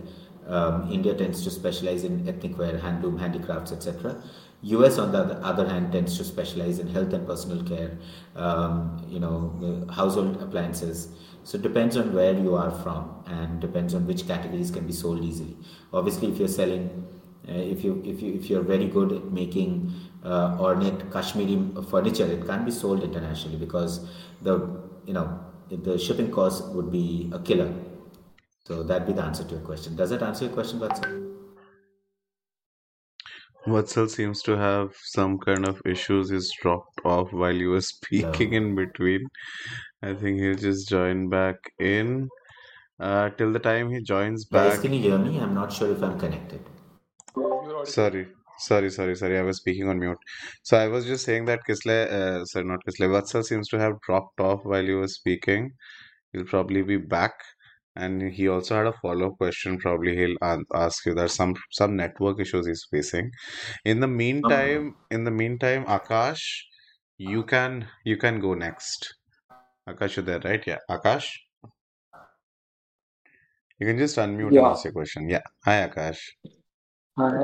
[0.48, 4.22] um, India tends to specialize in ethnic wear, handloom, handicrafts, etc.
[4.64, 7.98] US, on the other hand, tends to specialize in health and personal care,
[8.36, 11.08] um, you know, household appliances.
[11.50, 14.94] So it depends on where you are from and depends on which categories can be
[14.94, 15.58] sold easily.
[15.92, 17.08] Obviously, if you're selling,
[17.48, 19.92] uh, if you if you if you're very good at making
[20.24, 21.58] uh, ornate Kashmiri
[21.90, 24.08] furniture, it can be sold internationally because
[24.44, 24.60] the
[25.08, 25.40] you know
[25.72, 27.74] the shipping cost would be a killer.
[28.68, 29.96] So that'd be the answer to your question.
[29.96, 31.30] Does that answer your question, Vatsal?
[33.68, 36.30] Vatsal seems to have some kind of issues.
[36.30, 39.28] He's dropped off while you were speaking in between.
[40.02, 42.30] I think he'll just join back in.
[43.00, 44.80] Uh, till the time he joins Guys, back.
[44.80, 45.40] can you hear me?
[45.40, 46.62] I'm not sure if I'm connected.
[47.84, 48.28] Sorry,
[48.60, 49.38] sorry, sorry, sorry.
[49.38, 50.18] I was speaking on mute.
[50.64, 54.00] So I was just saying that Kisle, uh, sorry, not Kisle, Vatsal seems to have
[54.06, 55.72] dropped off while you were speaking.
[56.34, 57.34] He'll probably be back.
[57.96, 59.80] And he also had a follow-up question.
[59.80, 61.14] Probably he'll an- ask you.
[61.16, 63.32] There's some some network issues he's facing.
[63.86, 64.08] In the
[64.44, 66.44] Um, meantime, in the meantime, Akash,
[67.18, 69.16] you can you can go next.
[69.90, 70.66] Akash, you're there, right?
[70.66, 71.28] Yeah, Akash,
[73.80, 75.30] you can just unmute and Yeah, ask your question.
[75.30, 76.20] Yeah, hi Akash.
[77.18, 77.44] hi.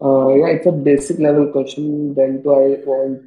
[0.00, 2.14] Uh, yeah, it's a basic level question.
[2.14, 3.22] Then do I want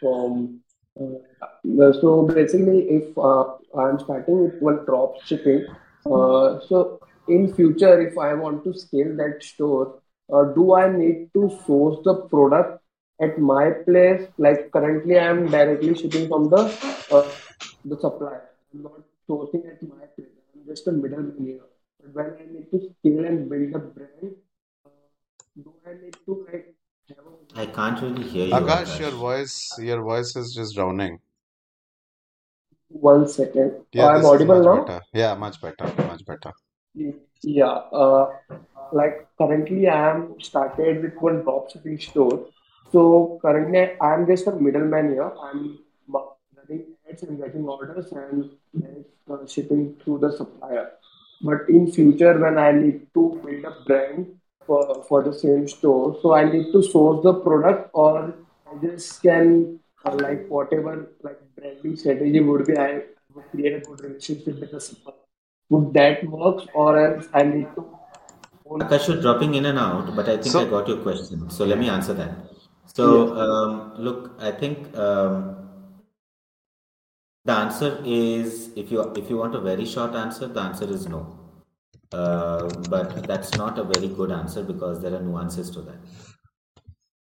[0.00, 0.60] from.
[1.00, 3.44] Uh, so basically, if uh,
[3.78, 5.66] I'm starting with one drop shipping,
[6.06, 10.00] uh, so in future, if I want to scale that store,
[10.32, 12.82] uh, do I need to source the product
[13.20, 14.28] at my place?
[14.38, 16.62] Like currently, I'm directly shipping from the
[17.10, 17.28] uh,
[17.84, 18.50] the supplier.
[18.72, 18.92] I'm not
[19.28, 20.28] sourcing at my place.
[20.54, 21.60] I'm just a middleman here.
[22.02, 24.34] But when I need to scale and build a brand,
[24.86, 24.90] uh,
[25.62, 26.74] do I need to like
[27.08, 31.18] have a I can't really hear you, Akash, your voice, your voice is just drowning.
[32.88, 33.72] one second?
[33.92, 34.84] Yeah, I'm audible much now?
[34.84, 35.00] better.
[35.12, 36.52] Yeah, much better, much better.
[37.42, 37.66] Yeah.
[37.66, 38.30] Uh,
[38.92, 42.46] like currently, I am started with one drop shipping store.
[42.92, 45.32] So currently, I am just a middleman here.
[45.42, 45.78] I'm
[47.10, 50.90] ma- and getting orders and then uh, shipping through the supplier.
[51.42, 54.26] But in future, when I need to build a brand
[54.66, 58.34] for for the same store, so I need to source the product, or
[58.70, 63.02] I just can uh, like whatever like branding strategy would be, I
[63.34, 65.16] would create a good relationship with the supplier.
[65.70, 68.00] Would that work, or else I need to
[68.66, 71.50] own Akash, you're dropping in and out, but I think I got your question.
[71.50, 72.30] So let me answer that.
[72.30, 72.68] Yes.
[72.94, 75.69] So, um, look, I think um,
[77.44, 81.08] the answer is if you if you want a very short answer, the answer is
[81.08, 81.36] no.
[82.12, 85.98] Uh, but that's not a very good answer because there are nuances to that.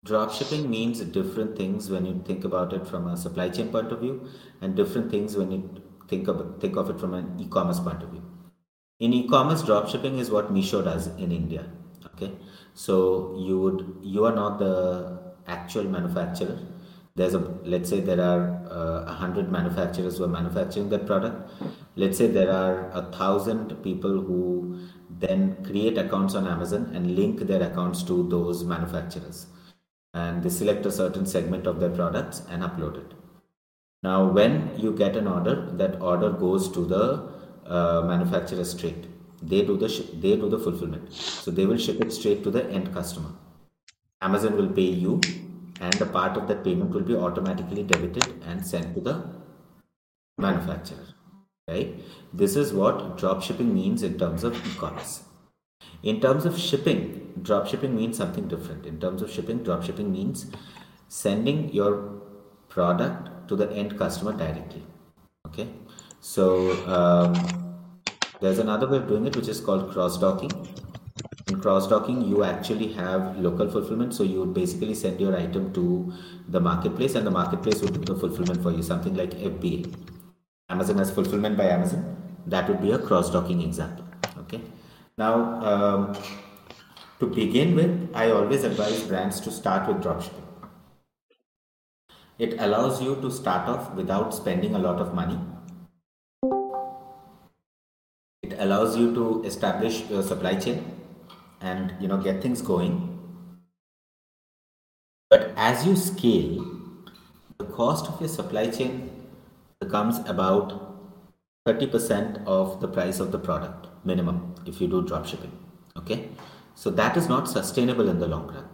[0.06, 4.00] Dropshipping means different things when you think about it from a supply chain point of
[4.00, 4.28] view,
[4.62, 8.10] and different things when you think of think of it from an e-commerce point of
[8.10, 8.24] view.
[9.00, 11.66] In e-commerce, dropshipping is what Meesho does in India.
[12.14, 12.32] Okay,
[12.72, 16.58] so you would you are not the actual manufacturer.
[17.20, 17.42] There's a
[17.74, 21.38] let's say there are uh, a uh, hundred manufacturers who are manufacturing that product.
[21.96, 24.42] Let's say there are a thousand people who
[25.24, 29.46] then create accounts on Amazon and link their accounts to those manufacturers
[30.14, 33.14] and they select a certain segment of their products and upload it.
[34.02, 37.04] Now, when you get an order, that order goes to the
[37.66, 39.06] uh, manufacturer straight.
[39.42, 39.88] They do the
[40.22, 43.30] they do the fulfillment, so they will ship it straight to the end customer.
[44.20, 45.20] Amazon will pay you,
[45.80, 49.24] and a part of that payment will be automatically debited and sent to the
[50.38, 51.06] manufacturer.
[51.66, 52.00] Right?
[52.32, 55.22] This is what drop shipping means in terms of e-commerce.
[56.02, 58.86] In terms of shipping, drop shipping means something different.
[58.86, 60.46] In terms of shipping, drop shipping means
[61.08, 62.20] sending your
[62.68, 64.82] product to the end customer directly.
[65.46, 65.68] Okay,
[66.20, 67.34] so um,
[68.40, 70.52] there's another way of doing it which is called cross docking.
[71.50, 75.72] In cross docking, you actually have local fulfillment, so you would basically send your item
[75.72, 76.12] to
[76.48, 79.92] the marketplace, and the marketplace would do the fulfillment for you, something like FBA.
[80.68, 82.04] Amazon has fulfillment by Amazon.
[82.46, 84.04] That would be a cross docking example.
[84.42, 84.60] Okay.
[85.18, 85.34] Now,
[85.72, 86.16] um,
[87.18, 90.46] to begin with, I always advise brands to start with dropshipping.
[92.38, 95.40] It allows you to start off without spending a lot of money.
[98.44, 100.99] It allows you to establish your supply chain
[101.60, 103.18] and you know get things going.
[105.28, 106.66] But as you scale,
[107.58, 109.10] the cost of your supply chain
[109.80, 110.88] becomes about
[111.66, 115.52] 30% of the price of the product minimum if you do drop shipping
[115.96, 116.28] okay?
[116.74, 118.68] So that is not sustainable in the long run.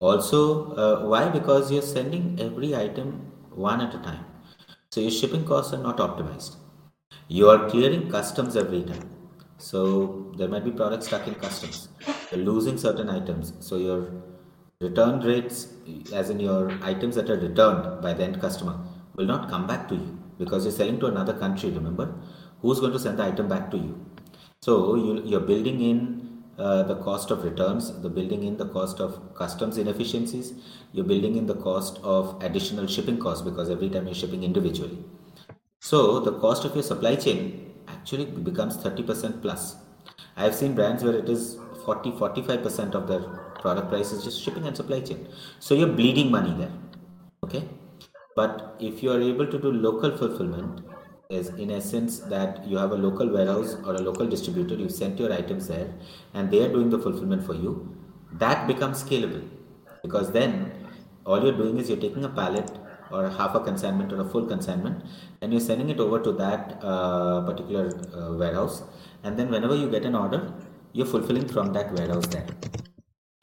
[0.00, 1.28] Also uh, why?
[1.28, 4.24] Because you're sending every item one at a time.
[4.90, 6.56] So your shipping costs are not optimized.
[7.28, 9.08] You are clearing customs every time.
[9.58, 11.88] So there might be products stuck in customs
[12.36, 14.10] losing certain items so your
[14.80, 15.68] return rates
[16.12, 18.78] as in your items that are returned by the end customer
[19.14, 22.12] will not come back to you because you're selling to another country remember
[22.60, 23.94] who's going to send the item back to you
[24.60, 26.22] so you, you're building in
[26.58, 30.52] uh, the cost of returns, the building in the cost of customs inefficiencies,
[30.92, 34.98] you're building in the cost of additional shipping costs because every time you're shipping individually.
[35.80, 39.76] So the cost of your supply chain actually becomes 30% plus.
[40.36, 43.20] I have seen brands where it is 40 45% of their
[43.60, 45.28] product price is just shipping and supply chain.
[45.58, 46.72] So you're bleeding money there.
[47.44, 47.68] Okay.
[48.34, 50.80] But if you are able to do local fulfillment,
[51.38, 55.18] is in essence that you have a local warehouse or a local distributor, you sent
[55.18, 55.88] your items there
[56.34, 57.72] and they are doing the fulfillment for you,
[58.32, 59.42] that becomes scalable
[60.02, 60.72] because then
[61.24, 62.70] all you're doing is you're taking a pallet
[63.10, 65.02] or half a consignment or a full consignment
[65.40, 68.82] and you're sending it over to that uh, particular uh, warehouse
[69.22, 70.52] and then whenever you get an order
[70.92, 72.46] you're fulfilling from that warehouse there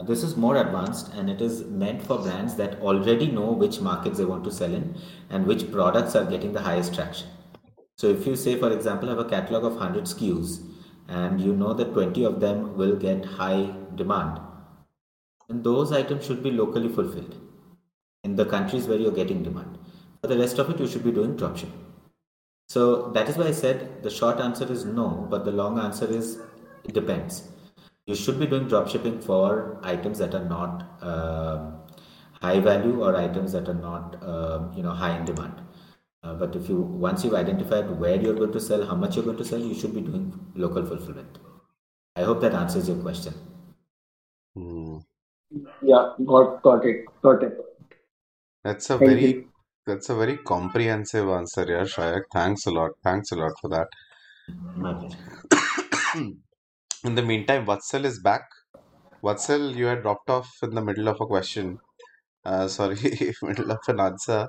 [0.07, 4.17] this is more advanced and it is meant for brands that already know which markets
[4.17, 4.95] they want to sell in
[5.29, 7.27] and which products are getting the highest traction
[7.99, 10.61] so if you say, for example, have a catalog of 100 SKUs
[11.09, 14.39] and you know that 20 of them will get high demand,
[15.49, 17.35] then those items should be locally fulfilled
[18.23, 19.77] in the countries where you're getting demand.
[20.21, 21.73] For the rest of it, you should be doing dropshipping.
[22.69, 26.09] So that is why I said the short answer is no, but the long answer
[26.09, 26.39] is
[26.83, 27.49] it depends.
[28.05, 31.71] You should be doing dropshipping for items that are not uh,
[32.41, 35.61] high value or items that are not uh, you know high in demand.
[36.23, 39.25] Uh, but if you once you've identified where you're going to sell, how much you're
[39.25, 41.37] going to sell, you should be doing local fulfillment.
[42.15, 43.33] I hope that answers your question.
[44.55, 44.97] Hmm.
[45.81, 47.57] Yeah, got got it, got it.
[48.63, 49.51] That's a Thank very you.
[49.85, 52.23] that's a very comprehensive answer, yeah, Shayak.
[52.31, 52.91] Thanks a lot.
[53.03, 53.89] Thanks a lot for that.
[57.03, 58.43] in the meantime, Vatsal is back.
[59.23, 61.77] Vatsal, you had dropped off in the middle of a question.
[62.45, 62.95] Uh, sorry,
[63.41, 64.47] middle of an answer.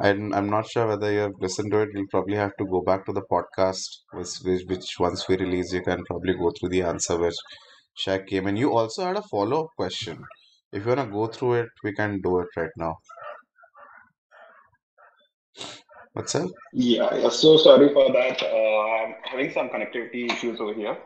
[0.00, 1.90] I'm, I'm not sure whether you have listened to it.
[1.92, 5.72] You'll probably have to go back to the podcast, which, which, which once we release,
[5.72, 7.34] you can probably go through the answer which
[7.98, 8.56] Shayak came in.
[8.56, 10.22] You also had a follow up question.
[10.72, 12.96] If you want to go through it, we can do it right now.
[16.12, 16.48] What's up?
[16.72, 18.42] Yeah, yeah, so sorry for that.
[18.42, 20.96] Uh, I'm having some connectivity issues over here.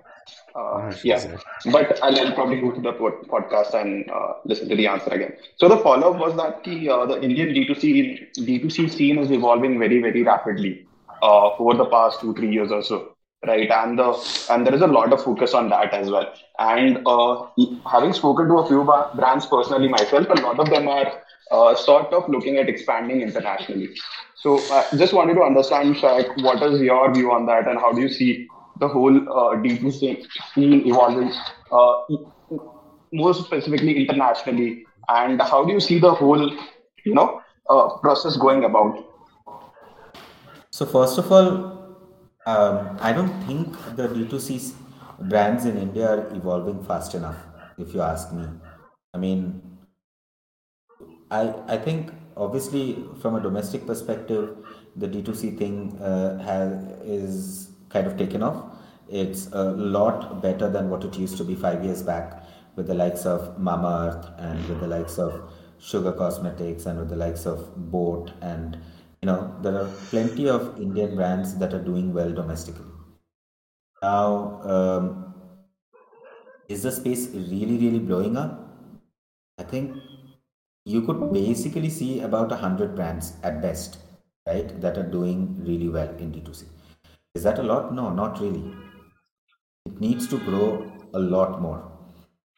[0.54, 1.36] Uh, yeah,
[1.72, 5.34] but I'll, I'll, probably go to the podcast and uh, listen to the answer again.
[5.56, 9.78] So the follow up was that the, uh, the Indian D2C D2C scene is evolving
[9.78, 10.86] very very rapidly
[11.22, 13.14] uh, over the past two three years or so.
[13.46, 13.70] right?
[13.70, 16.32] And the and there is a lot of focus on that as well.
[16.58, 17.46] And uh,
[17.88, 22.12] having spoken to a few brands personally myself, a lot of them are uh, sort
[22.12, 23.90] of looking at expanding internationally.
[24.36, 27.92] So, uh, just wanted to understand, Shayak, what is your view on that, and how
[27.92, 28.46] do you see
[28.80, 31.32] the whole uh, D2C scene evolving,
[31.72, 32.02] uh,
[33.12, 36.50] more specifically internationally, and how do you see the whole,
[37.04, 39.04] you know, uh, process going about?
[40.70, 41.78] So first of all,
[42.46, 44.74] um, I don't think the D2C
[45.20, 47.36] brands in India are evolving fast enough,
[47.78, 48.46] if you ask me.
[49.12, 49.60] I mean,
[51.30, 54.56] I, I think obviously from a domestic perspective,
[54.96, 58.76] the D2C thing uh, has, is kind of taken off.
[59.08, 62.44] It's a lot better than what it used to be five years back
[62.76, 67.16] with the likes of Mamaearth and with the likes of Sugar Cosmetics and with the
[67.16, 68.78] likes of Boat and
[69.22, 72.84] you know there are plenty of Indian brands that are doing well domestically.
[74.02, 75.34] Now, um,
[76.68, 78.64] is the space really really blowing up?
[79.58, 79.96] I think
[80.84, 83.98] you could basically see about a hundred brands at best,
[84.46, 86.64] right, that are doing really well in D2C.
[87.38, 87.94] Is that a lot?
[87.94, 88.64] No, not really.
[89.86, 91.80] It needs to grow a lot more.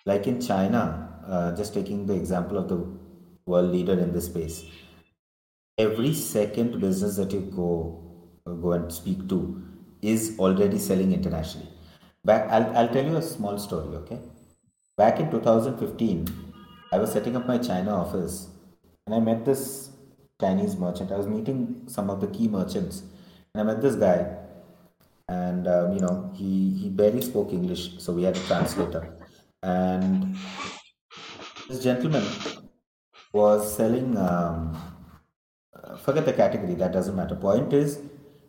[0.07, 2.79] Like in China, uh, just taking the example of the
[3.45, 4.65] world leader in this space,
[5.77, 7.69] every second business that you go
[8.47, 9.63] uh, go and speak to
[10.01, 11.69] is already selling internationally.
[12.25, 14.21] Back, I'll, I'll tell you a small story, okay?
[14.97, 16.27] Back in 2015,
[16.91, 18.49] I was setting up my China office
[19.07, 19.91] and I met this
[20.41, 21.13] Chinese merchant.
[21.13, 23.03] I was meeting some of the key merchants
[23.55, 24.40] and I met this guy
[25.39, 26.53] and um, you know he
[26.83, 29.03] he barely spoke English, so we had a translator.
[29.63, 30.37] And
[31.69, 32.25] this gentleman
[33.33, 34.77] was selling um,
[35.99, 37.35] forget the category, that doesn't matter.
[37.35, 38.01] Point is,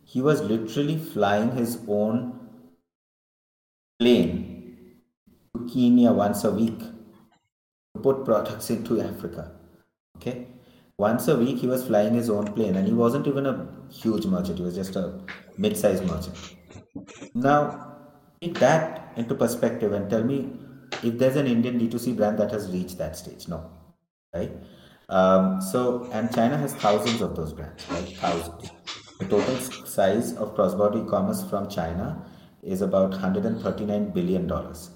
[0.04, 2.38] he was literally flying his own
[3.98, 4.98] plane
[5.54, 9.52] to Kenya once a week to put products into Africa.
[10.16, 10.46] Okay?
[10.98, 14.26] Once a week, he was flying his own plane, and he wasn't even a huge
[14.26, 15.20] merchant, he was just a
[15.56, 16.36] mid sized merchant.
[17.34, 17.96] Now,
[18.40, 20.52] take that into perspective and tell me
[21.02, 23.48] if there's an Indian D2C brand that has reached that stage.
[23.48, 23.70] No.
[24.34, 24.52] Right?
[25.08, 28.08] Um, so, and China has thousands of those brands, right?
[28.16, 28.70] Thousands.
[29.18, 32.24] The total size of cross-border e-commerce from China
[32.62, 34.90] is about 139 billion dollars.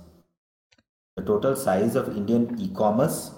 [1.16, 3.32] The total size of Indian e-commerce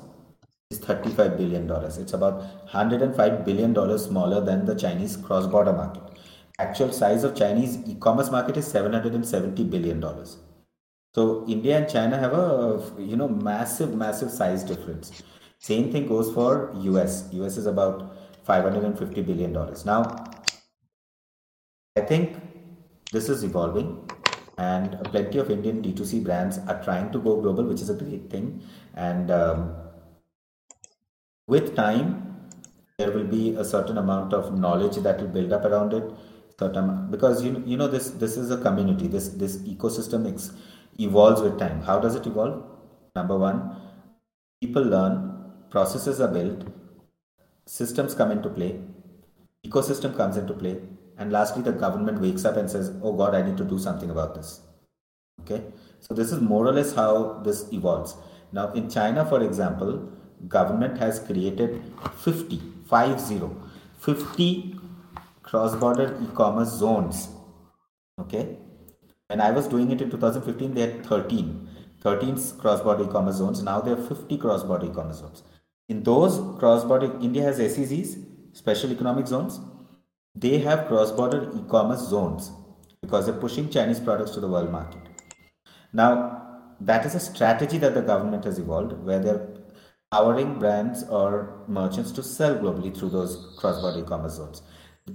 [0.71, 1.99] is 35 billion dollars.
[1.99, 2.39] It's about
[2.73, 6.08] 105 billion dollars smaller than the Chinese cross-border market.
[6.59, 10.39] Actual size of Chinese e-commerce market is 770 billion dollars.
[11.15, 15.23] So India and China have a you know massive massive size difference.
[15.59, 17.29] Same thing goes for US.
[17.33, 19.85] US is about 550 billion dollars.
[19.85, 20.25] Now,
[21.97, 22.37] I think
[23.13, 24.09] this is evolving
[24.59, 28.29] and plenty of Indian D2C brands are trying to go global, which is a great
[28.31, 28.63] thing.
[28.95, 29.77] And um,
[31.47, 32.49] with time,
[32.99, 36.05] there will be a certain amount of knowledge that will build up around it.
[36.59, 39.07] Because you you know this this is a community.
[39.07, 40.53] This this ecosystem ex,
[40.99, 41.83] evolves with time.
[41.83, 42.65] How does it evolve?
[43.15, 43.77] Number one,
[44.61, 46.67] people learn processes are built,
[47.67, 48.81] systems come into play,
[49.67, 50.81] ecosystem comes into play,
[51.19, 54.11] and lastly, the government wakes up and says, Oh God, I need to do something
[54.11, 54.61] about this.
[55.43, 55.65] Okay,
[56.01, 58.17] so this is more or less how this evolves.
[58.53, 60.11] Now, in China, for example,
[60.49, 61.83] government has created
[62.17, 63.51] 50, 50,
[64.01, 64.78] 50
[65.49, 67.29] cross-border e-commerce zones.
[68.21, 68.59] Okay,
[69.29, 71.69] when I was doing it in 2015, they had 13,
[72.03, 73.63] 13 cross-border e-commerce zones.
[73.63, 75.43] Now there are 50 cross-border e-commerce zones.
[75.89, 79.61] In those cross-border, India has SEZs, special economic zones.
[80.35, 82.51] They have cross-border e-commerce zones
[83.01, 85.01] because they're pushing Chinese products to the world market.
[85.93, 89.49] Now, that is a strategy that the government has evolved where they're
[90.11, 94.63] powering brands or merchants to sell globally through those cross-border e-commerce zones.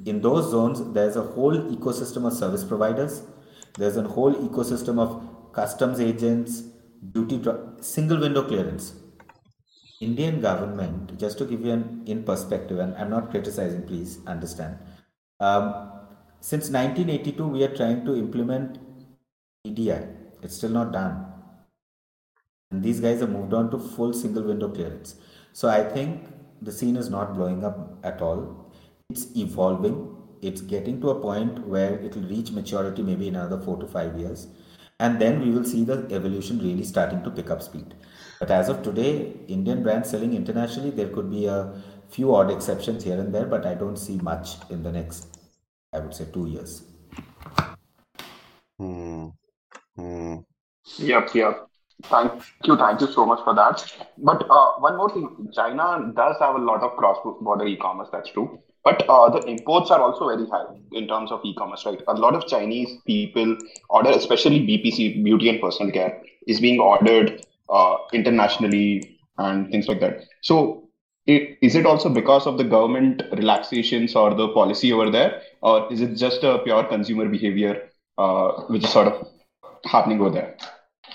[0.05, 3.23] In those zones, there's a whole ecosystem of service providers.
[3.77, 6.63] There's a whole ecosystem of customs agents,
[7.11, 7.41] duty,
[7.81, 8.93] single window clearance
[10.03, 14.77] Indian government, just to give you an in perspective, and I'm not criticizing, please understand.
[15.39, 15.91] Um,
[16.41, 18.79] since 1982, we are trying to implement
[19.63, 19.99] EDI.
[20.41, 21.25] It's still not done.
[22.71, 25.15] And these guys have moved on to full single window clearance.
[25.53, 26.27] So I think
[26.61, 28.62] the scene is not blowing up at all.
[29.13, 30.17] It's evolving.
[30.41, 33.85] It's getting to a point where it will reach maturity maybe in another four to
[33.85, 34.47] five years.
[34.99, 37.93] And then we will see the evolution really starting to pick up speed.
[38.39, 43.03] But as of today, Indian brands selling internationally, there could be a few odd exceptions
[43.03, 45.37] here and there, but I don't see much in the next,
[45.93, 46.81] I would say, two years.
[48.79, 49.27] Hmm.
[49.95, 50.37] Hmm.
[50.97, 51.67] Yep, yep.
[52.05, 52.31] Thank
[52.63, 53.85] you, thank you so much for that.
[54.17, 58.59] But uh, one more thing, China does have a lot of cross-border e-commerce, that's true.
[58.83, 62.01] But uh, the imports are also very high in terms of e-commerce, right?
[62.07, 63.57] A lot of Chinese people
[63.89, 70.01] order, especially BPC, beauty and personal care, is being ordered uh, internationally and things like
[70.01, 70.25] that.
[70.41, 70.89] So,
[71.25, 75.91] it, is it also because of the government relaxations or the policy over there, or
[75.91, 79.27] is it just a pure consumer behavior uh, which is sort of
[79.85, 80.57] happening over there?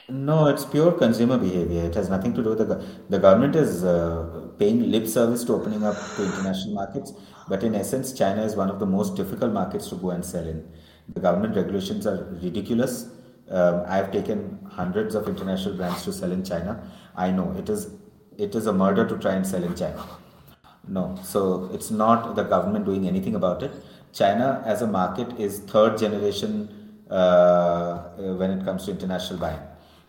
[0.08, 1.84] No, it's pure consumer behavior.
[1.84, 5.52] It has nothing to do with the the government is uh, paying lip service to
[5.54, 7.12] opening up to international markets,
[7.48, 10.46] but in essence, China is one of the most difficult markets to go and sell
[10.46, 10.68] in.
[11.14, 13.08] The government regulations are ridiculous.
[13.50, 16.82] Um, I've taken hundreds of international brands to sell in China.
[17.16, 17.90] I know it is
[18.36, 20.04] it is a murder to try and sell in China.
[20.86, 23.72] No, so it's not the government doing anything about it.
[24.12, 29.60] China as a market is third generation uh, uh, when it comes to international buying.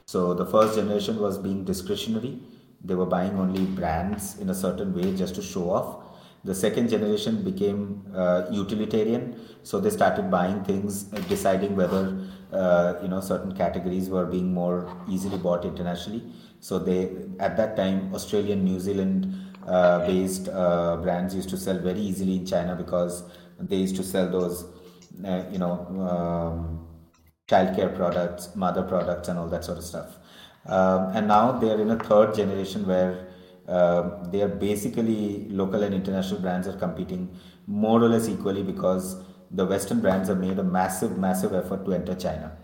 [0.06, 2.40] So the first generation was being discretionary.
[2.84, 6.09] They were buying only brands in a certain way just to show off.
[6.44, 12.18] The second generation became uh, utilitarian, so they started buying things, uh, deciding whether
[12.54, 16.24] uh, you know certain categories were being more easily bought internationally.
[16.62, 19.36] So they at that time Australian, New Zealand
[19.68, 23.24] uh, based uh, brands used to sell very easily in China because
[23.60, 24.66] they used to sell those
[25.26, 25.74] uh, you know
[26.10, 26.88] um,
[27.50, 30.18] childcare products, mother products, and all that sort of stuff.
[30.66, 33.29] Um, and now they are in a third generation where
[33.70, 37.30] um, they are basically local and international brands are competing
[37.68, 41.94] more or less equally because the Western brands have made a massive, massive effort to
[41.94, 42.58] enter China.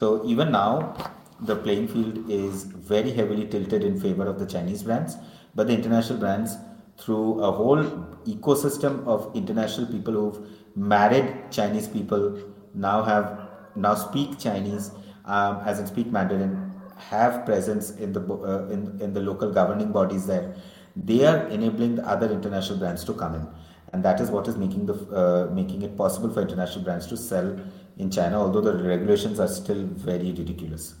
[0.00, 0.94] So even now,
[1.40, 5.16] the playing field is very heavily tilted in favor of the Chinese brands,
[5.54, 6.56] but the international brands,
[6.98, 7.84] through a whole
[8.26, 12.38] ecosystem of international people who've married Chinese people,
[12.74, 14.90] now have now speak Chinese,
[15.24, 16.67] um, as in speak Mandarin,
[16.98, 20.54] have presence in the uh, in in the local governing bodies there.
[20.96, 23.46] They are enabling the other international brands to come in,
[23.92, 27.16] and that is what is making the uh, making it possible for international brands to
[27.16, 27.56] sell
[27.98, 28.40] in China.
[28.40, 30.94] Although the regulations are still very ridiculous.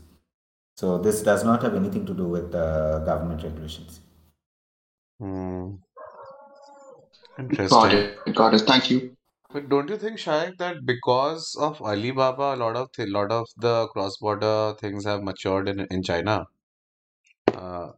[0.76, 4.00] So this does not have anything to do with uh, government regulations.
[7.68, 8.10] Got Interesting.
[8.26, 8.60] it, got it.
[8.60, 9.17] Thank you.
[9.52, 13.46] But don't you think, Shayak, that because of Alibaba, a lot of th lot of
[13.58, 16.46] the cross-border things have matured in in China?
[17.54, 17.92] Uh,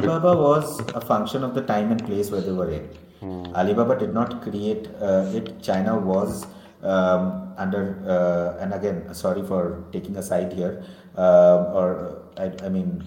[0.00, 2.84] bec- Alibaba was a function of the time and place where they were in.
[3.20, 3.54] hmm.
[3.54, 5.60] Alibaba did not create uh, it.
[5.62, 6.46] China was
[6.82, 7.82] um, under,
[8.16, 10.84] uh, and again, sorry for taking a side here,
[11.16, 13.04] um, or I, I mean,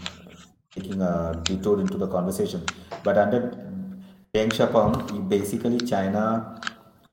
[0.72, 2.66] taking a detour into the conversation.
[3.04, 3.42] But under
[4.34, 6.60] Deng Xiaoping, basically China,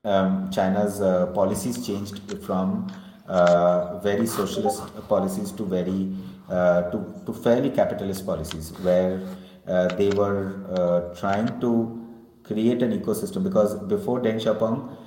[0.03, 2.91] um, China's uh, policies changed from
[3.27, 6.13] uh, very socialist policies to very
[6.49, 9.21] uh, to, to fairly capitalist policies, where
[9.67, 11.97] uh, they were uh, trying to
[12.43, 13.43] create an ecosystem.
[13.43, 14.97] Because before Deng Xiaoping,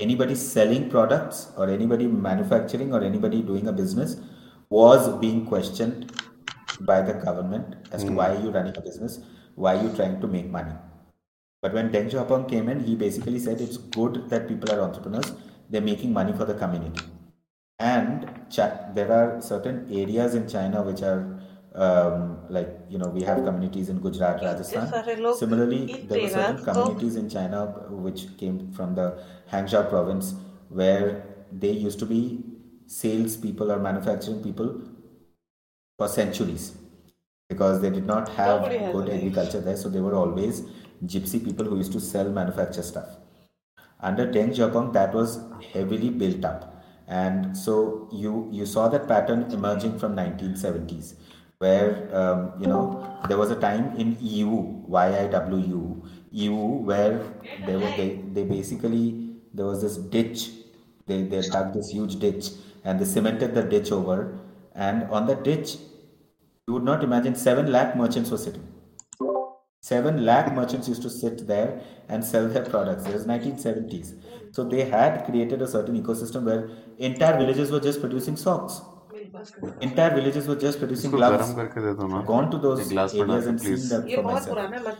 [0.00, 4.16] anybody selling products or anybody manufacturing or anybody doing a business
[4.68, 6.12] was being questioned
[6.80, 8.36] by the government as to why Hmm.
[8.36, 9.20] are you running a business,
[9.54, 10.74] why are you trying to make money.
[11.62, 15.32] But when Deng Xiaoping came in, he basically said it's good that people are entrepreneurs.
[15.70, 17.02] They're making money for the community.
[17.78, 18.30] And
[18.94, 21.40] there are certain areas in China which are
[21.74, 25.34] um, like you know we have communities in Gujarat, Rajasthan.
[25.34, 30.34] Similarly, there were certain communities in China which came from the Hangzhou province
[30.68, 32.44] where they used to be
[32.86, 34.80] sales people or manufacturing people
[35.98, 36.76] for centuries
[37.48, 40.62] because they did not have good agriculture there, so they were always
[41.04, 43.08] gypsy people who used to sell manufacture stuff.
[44.00, 45.40] Under Deng Xiaoping, that was
[45.72, 51.14] heavily built up, and so you you saw that pattern emerging from 1970s,
[51.58, 57.24] where um, you know there was a time in EU, YIWU, EU, where
[57.66, 60.50] they were they, they basically there was this ditch,
[61.06, 62.50] they they dug this huge ditch
[62.84, 64.38] and they cemented the ditch over,
[64.74, 65.76] and on the ditch
[66.68, 68.66] you would not imagine 7 lakh merchants were sitting.
[69.86, 73.06] 7 lakh merchants used to sit there and sell their products.
[73.06, 74.14] It was 1970s.
[74.50, 78.80] So they had created a certain ecosystem where entire villages were just producing socks.
[79.80, 81.52] Entire villages were just producing gloves.
[82.32, 84.58] Gone to those areas and seen them for myself.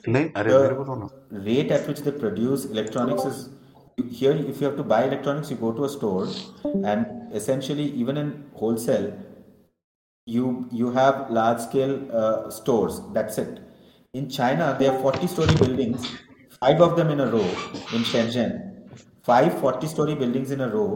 [0.09, 3.49] The rate at which they produce electronics is
[4.11, 6.29] here if you have to buy electronics you go to a store
[6.85, 9.07] and essentially even in wholesale
[10.27, 13.66] you you have large scale uh, stores that's it
[14.21, 16.07] in china there are 40 story buildings
[16.61, 17.49] five of them in a row
[17.99, 18.53] in shenzhen
[19.31, 20.91] five 40 story buildings in a row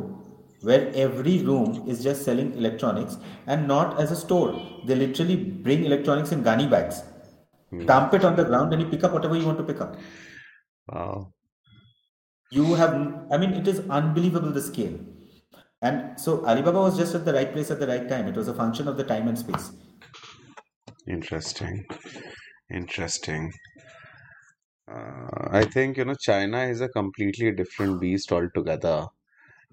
[0.63, 3.17] where every room is just selling electronics
[3.47, 4.61] and not as a store.
[4.85, 7.03] They literally bring electronics in gunny bags,
[7.71, 7.87] hmm.
[7.87, 9.97] dump it on the ground, and you pick up whatever you want to pick up.
[10.89, 11.33] Wow.
[12.51, 12.93] You have,
[13.31, 14.99] I mean, it is unbelievable the scale.
[15.83, 18.29] And so Alibaba was just at the right place at the right time.
[18.29, 19.71] It was a function of the time and space.
[21.07, 21.87] Interesting.
[22.71, 23.53] Interesting.
[24.87, 29.07] Uh, I think, you know, China is a completely different beast altogether.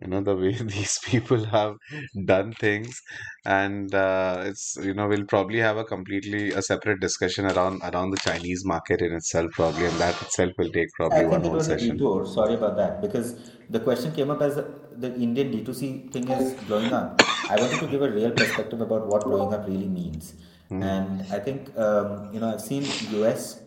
[0.01, 1.77] You know, the way these people have
[2.25, 3.01] done things,
[3.45, 8.11] and uh, it's, you know, we'll probably have a completely a separate discussion around around
[8.11, 11.45] the Chinese market in itself, probably, and that itself will take I probably one think
[11.45, 11.97] it whole was a session.
[11.97, 12.25] detour.
[12.25, 13.01] Sorry about that.
[13.01, 13.39] Because
[13.69, 17.21] the question came up as the Indian D2C thing is blowing up.
[17.47, 20.33] I wanted to give a real perspective about what blowing up really means.
[20.69, 22.83] And I think, um, you know, I've seen
[23.21, 23.61] US,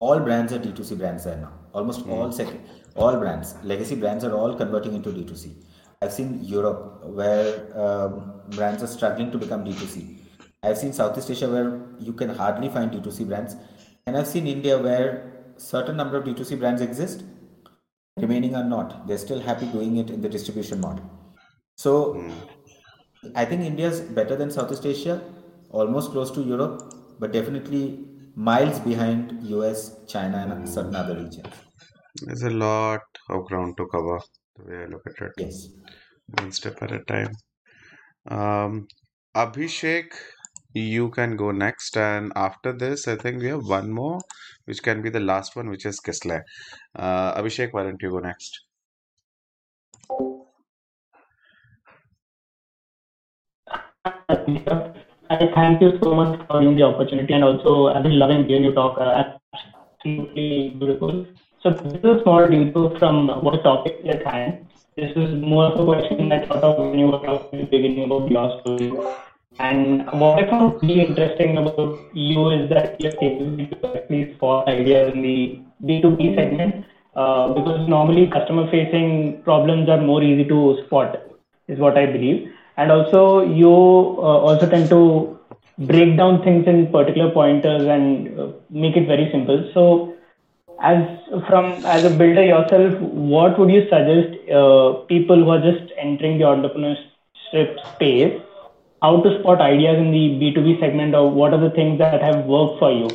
[0.00, 1.52] all brands are D2C brands there now.
[1.72, 2.60] Almost all second,
[2.96, 5.62] all brands, legacy brands are all converting into D2C.
[6.02, 10.18] I've seen Europe where um, brands are struggling to become D2C.
[10.62, 13.56] I've seen Southeast Asia where you can hardly find D2C brands.
[14.06, 17.22] And I've seen India where certain number of D2C brands exist,
[18.16, 19.06] remaining are not.
[19.06, 21.08] They're still happy doing it in the distribution model.
[21.76, 22.24] So
[23.34, 25.22] I think India is better than Southeast Asia,
[25.70, 26.82] almost close to Europe,
[27.18, 31.54] but definitely miles behind US, China, and certain other regions.
[32.22, 34.20] There's a lot of ground to cover,
[34.56, 35.70] the way I look at it, Yes.
[36.28, 37.32] one step at a time.
[38.28, 38.88] Um,
[39.36, 40.12] Abhishek,
[40.74, 44.20] you can go next, and after this, I think we have one more,
[44.66, 46.42] which can be the last one, which is Kisle.
[46.96, 48.60] Uh, Abhishek, why don't you go next?
[55.30, 58.64] I thank you so much for giving the opportunity and also I've been loving hearing
[58.64, 58.98] you talk.
[58.98, 59.22] Uh,
[59.54, 61.24] absolutely beautiful.
[61.62, 64.66] So this is a small detour from what topic at hand.
[64.96, 67.78] This is more of a question I thought of when you were talking at the
[67.78, 68.92] beginning about your story.
[69.60, 74.68] And what I found really interesting about you is that you're able to at spot
[74.68, 80.82] ideas in the B2B segment uh, because normally customer facing problems are more easy to
[80.86, 81.22] spot,
[81.68, 82.50] is what I believe.
[82.80, 85.38] And also, you uh, also tend to
[85.78, 89.70] break down things in particular pointers and uh, make it very simple.
[89.74, 90.14] So,
[90.82, 91.04] as
[91.48, 96.38] from as a builder yourself, what would you suggest uh, people who are just entering
[96.38, 98.40] the entrepreneurship space
[99.02, 102.44] how to spot ideas in the B2B segment or what are the things that have
[102.46, 103.08] worked for you?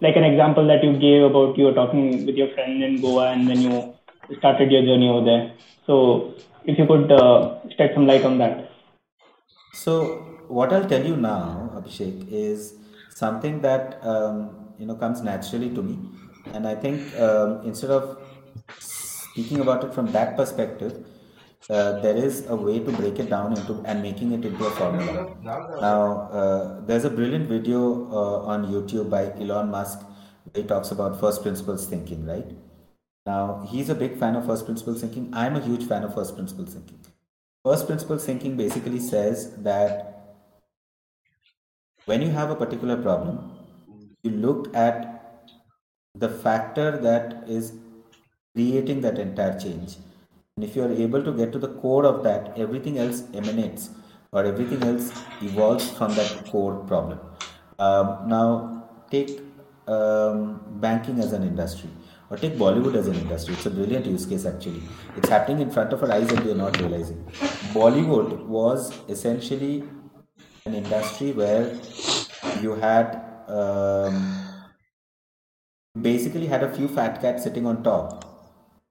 [0.00, 3.32] Like an example that you gave about you were talking with your friend in Goa
[3.32, 3.94] and then you
[4.38, 5.52] started your journey over there.
[5.86, 6.34] So
[6.64, 8.69] if you could uh, shed some light on that.
[9.72, 9.94] So
[10.48, 12.74] what I'll tell you now, Abhishek, is
[13.10, 15.98] something that um, you know comes naturally to me,
[16.52, 18.18] and I think um, instead of
[18.78, 21.06] speaking about it from that perspective,
[21.68, 24.70] uh, there is a way to break it down into and making it into a
[24.70, 25.36] formula.
[25.80, 30.00] Now, uh, there's a brilliant video uh, on YouTube by Elon Musk.
[30.44, 32.46] Where he talks about first principles thinking, right?
[33.26, 35.30] Now, he's a big fan of first principles thinking.
[35.32, 36.98] I'm a huge fan of first principles thinking.
[37.62, 40.36] First principle thinking basically says that
[42.06, 43.52] when you have a particular problem,
[44.22, 45.46] you look at
[46.14, 47.74] the factor that is
[48.54, 49.96] creating that entire change.
[50.56, 53.90] And if you are able to get to the core of that, everything else emanates
[54.32, 57.20] or everything else evolves from that core problem.
[57.78, 59.38] Um, now, take
[59.86, 61.90] um, banking as an industry
[62.30, 63.54] or take Bollywood as an industry.
[63.54, 64.82] It's a brilliant use case actually.
[65.16, 67.24] It's happening in front of our eyes and we are not realizing.
[67.74, 69.82] Bollywood was essentially
[70.64, 71.76] an industry where
[72.62, 74.36] you had um,
[76.00, 78.24] basically had a few fat cats sitting on top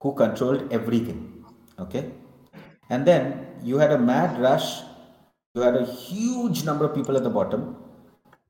[0.00, 1.44] who controlled everything.
[1.78, 2.10] Okay,
[2.90, 4.82] and then you had a mad rush.
[5.54, 7.76] You had a huge number of people at the bottom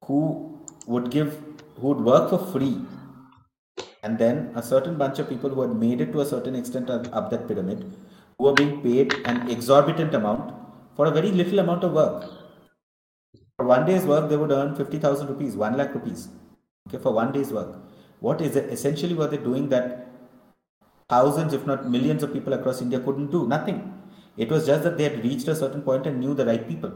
[0.05, 1.39] who would give,
[1.81, 2.81] who would work for free
[4.03, 6.91] and then a certain bunch of people who had made it to a certain extent
[6.91, 7.85] up that pyramid
[8.39, 10.55] who were being paid an exorbitant amount
[10.97, 12.31] for a very little amount of work.
[13.57, 16.29] For one day's work they would earn 50000 rupees 1 lakh rupees
[16.89, 17.77] okay for one day's work.
[18.21, 20.09] What is it essentially were they doing that
[21.09, 23.47] thousands if not millions of people across india couldn't do?
[23.47, 23.81] Nothing.
[24.37, 26.93] It was just that they had reached a certain point and knew the right people.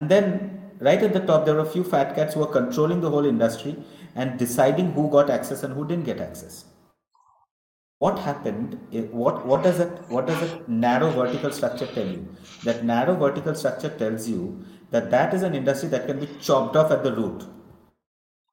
[0.00, 3.00] And then right at the top there were a few fat cats who were controlling
[3.00, 3.76] the whole industry
[4.14, 6.64] and deciding who got access and who didn't get access.
[7.98, 12.26] What happened eh, what what does that what does that narrow vertical structure tell you?
[12.64, 16.76] That narrow vertical structure tells you that that is an industry that can be chopped
[16.76, 17.44] off at the root.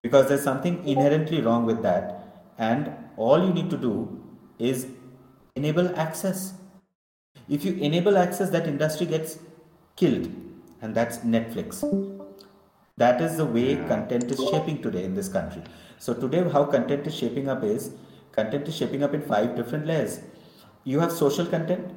[0.04, 2.18] Because there's something inherently wrong with that
[2.58, 4.24] and all you need to do
[4.60, 4.88] is
[5.56, 6.54] enable access.
[7.50, 9.40] If you enable access, that industry gets
[9.96, 10.32] killed,
[10.82, 11.84] and that's Netflix.
[12.98, 15.62] That is the way content is shaping today in this country.
[16.00, 17.92] So today, how content is shaping up is
[18.32, 20.20] content is shaping up in five different layers.
[20.84, 21.94] You have social content,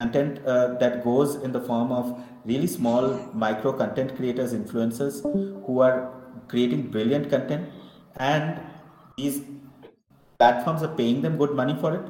[0.00, 5.22] content uh, that goes in the form of really small micro content creators, influencers
[5.66, 6.12] who are
[6.48, 7.70] creating brilliant content,
[8.16, 8.60] and
[9.16, 9.40] these
[10.38, 12.02] platforms are paying them good money for it.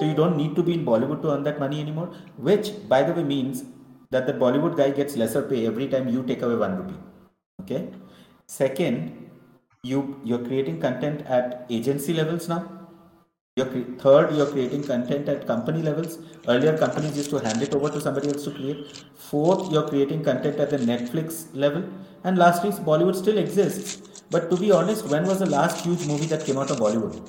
[0.00, 3.04] So you don't need to be in Bollywood to earn that money anymore, which by
[3.04, 3.62] the way means
[4.10, 6.98] that the Bollywood guy gets lesser pay every time you take away one rupee.
[7.62, 7.88] Okay.
[8.46, 9.30] Second,
[9.82, 12.60] you you're creating content at agency levels now.
[13.56, 16.18] You're cre- third, you're creating content at company levels.
[16.46, 19.04] Earlier, companies used to hand it over to somebody else to create.
[19.16, 21.82] Fourth, you're creating content at the Netflix level.
[22.24, 24.22] And lastly, Bollywood still exists.
[24.30, 27.28] But to be honest, when was the last huge movie that came out of Bollywood?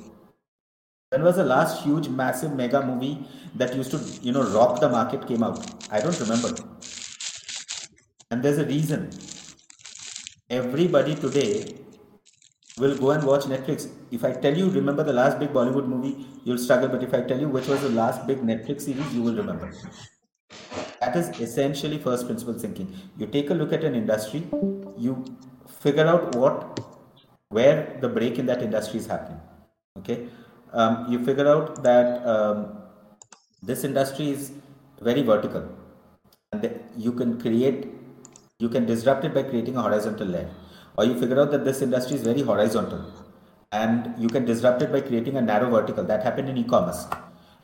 [1.10, 3.26] When was the last huge, massive, mega movie
[3.56, 5.66] that used to, you know, rock the market came out?
[5.92, 6.54] I don't remember.
[8.30, 9.10] And there's a reason.
[10.50, 11.76] Everybody today
[12.80, 13.88] will go and watch Netflix.
[14.10, 16.90] If I tell you, remember the last big Bollywood movie, you'll struggle.
[16.90, 19.72] But if I tell you which was the last big Netflix series, you will remember.
[21.02, 22.92] That is essentially first principle thinking.
[23.18, 24.48] You take a look at an industry,
[24.98, 25.24] you
[25.82, 26.80] figure out what,
[27.50, 29.40] where the break in that industry is happening.
[30.00, 30.30] Okay,
[30.74, 32.80] um, you figure out that um,
[33.62, 34.52] this industry is
[35.00, 35.70] very vertical,
[36.52, 37.88] and you can create,
[38.60, 40.50] you can disrupt it by creating a horizontal layer,
[40.98, 43.06] or you figure out that this industry is very horizontal,
[43.72, 46.04] and you can disrupt it by creating a narrow vertical.
[46.04, 47.06] That happened in e-commerce.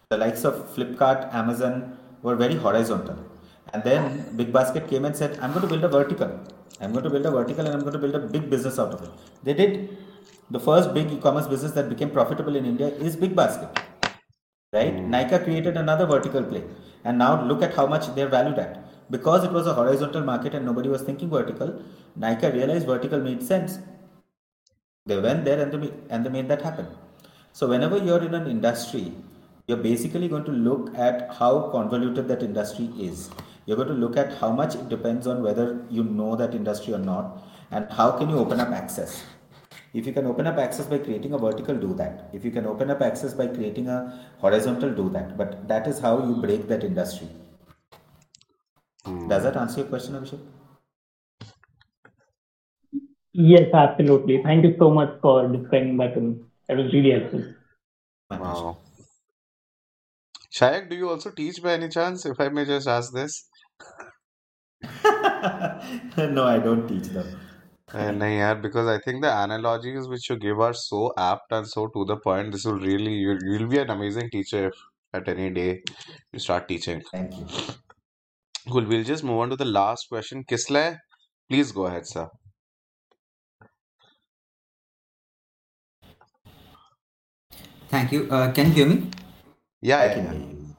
[0.09, 3.17] The likes of Flipkart, Amazon were very horizontal.
[3.73, 6.39] And then Big Basket came and said, I'm going to build a vertical.
[6.79, 8.93] I'm going to build a vertical and I'm going to build a big business out
[8.93, 9.09] of it.
[9.43, 9.97] They did.
[10.51, 13.69] The first big e-commerce business that became profitable in India is Big Basket.
[14.71, 14.93] Right?
[14.93, 15.13] Hmm.
[15.13, 16.63] Nykaa created another vertical play.
[17.03, 18.84] And now look at how much they're valued at.
[19.09, 21.81] Because it was a horizontal market and nobody was thinking vertical,
[22.19, 23.79] Nykaa realized vertical made sense.
[25.05, 26.87] They went there and they, and they made that happen.
[27.53, 29.13] So whenever you're in an industry,
[29.67, 33.29] you're basically going to look at how convoluted that industry is.
[33.65, 36.93] You're going to look at how much it depends on whether you know that industry
[36.93, 39.23] or not, and how can you open up access.
[39.93, 42.29] If you can open up access by creating a vertical, do that.
[42.33, 45.37] If you can open up access by creating a horizontal, do that.
[45.37, 47.29] But that is how you break that industry.
[49.05, 50.39] Does that answer your question, Abhishek?
[53.33, 54.41] Yes, absolutely.
[54.41, 56.35] Thank you so much for describing that to me.
[56.67, 57.43] That was really helpful.
[58.31, 58.77] Wow.
[60.51, 63.47] Shayak, do you also teach by any chance, if I may just ask this?
[66.17, 67.39] no, I don't teach them.
[67.93, 71.67] Uh, nahin yaar, because I think the analogies which you give are so apt and
[71.67, 72.51] so to the point.
[72.53, 74.73] This will really, you, you'll be an amazing teacher if
[75.13, 75.83] at any day
[76.33, 77.03] you start teaching.
[77.11, 77.47] Thank you.
[78.71, 80.43] Cool, we'll just move on to the last question.
[80.43, 80.99] Kisle,
[81.49, 82.29] please go ahead, sir.
[87.89, 88.27] Thank you.
[88.29, 89.09] Uh, can you hear me?
[89.81, 90.75] Yeah, I can hear you.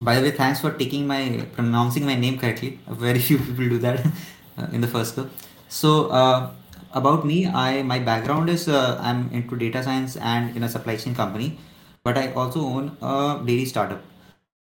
[0.00, 2.78] By the way, thanks for taking my pronouncing my name correctly.
[2.88, 4.06] Very few people do that
[4.58, 5.28] uh, in the first go.
[5.68, 6.52] So uh,
[6.92, 10.96] about me, I my background is uh, I'm into data science and in a supply
[10.96, 11.58] chain company,
[12.04, 14.02] but I also own a dairy startup.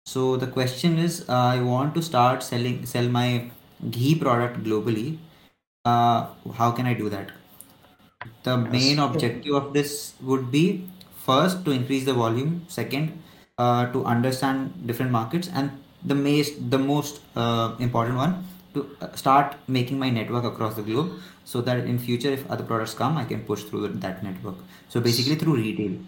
[0.06, 3.49] So the question is, uh, I want to start selling sell my
[3.89, 5.18] ghee product globally.
[5.86, 7.32] Uh, how can I do that?
[8.43, 10.88] the main objective of this would be
[11.26, 12.66] first to increase the volume.
[12.68, 13.22] Second
[13.58, 15.49] uh, to understand different markets.
[15.54, 15.72] And
[16.04, 20.82] the most the most uh, important one to uh, start making my network across the
[20.82, 21.12] globe
[21.45, 24.56] so that in future if other products come i can push through that network.
[24.89, 25.99] So basically through retail.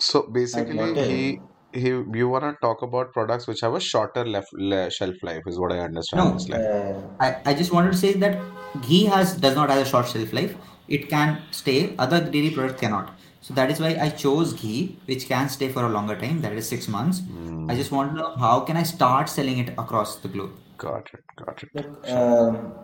[0.00, 1.40] So basically, he
[1.72, 1.88] he
[2.20, 5.58] you want to talk about products which have a shorter left le shelf life, is
[5.58, 6.20] what I understand.
[6.20, 6.44] No.
[6.48, 8.38] Like, Uh, I, I just wanted to say that
[8.82, 10.56] ghee has does not have a short shelf life.
[10.88, 11.96] It can stay.
[11.96, 13.14] Other dairy products cannot.
[13.40, 16.40] So that is why I chose ghee, which can stay for a longer time.
[16.42, 17.22] That is six months.
[17.26, 20.52] hmm, I just want to know how can I start selling it across the globe.
[20.76, 21.70] got it, got it.
[21.74, 22.74] Look, um,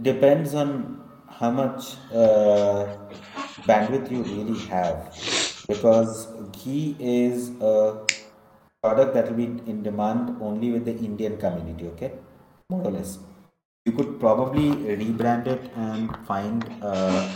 [0.00, 2.96] depends on how much uh,
[3.66, 5.14] bandwidth you really have,
[5.68, 8.04] because ghee is a
[8.82, 11.86] product that will be in demand only with the Indian community.
[11.88, 12.12] Okay,
[12.68, 13.18] more or less.
[13.86, 17.28] You could probably rebrand it and find, uh,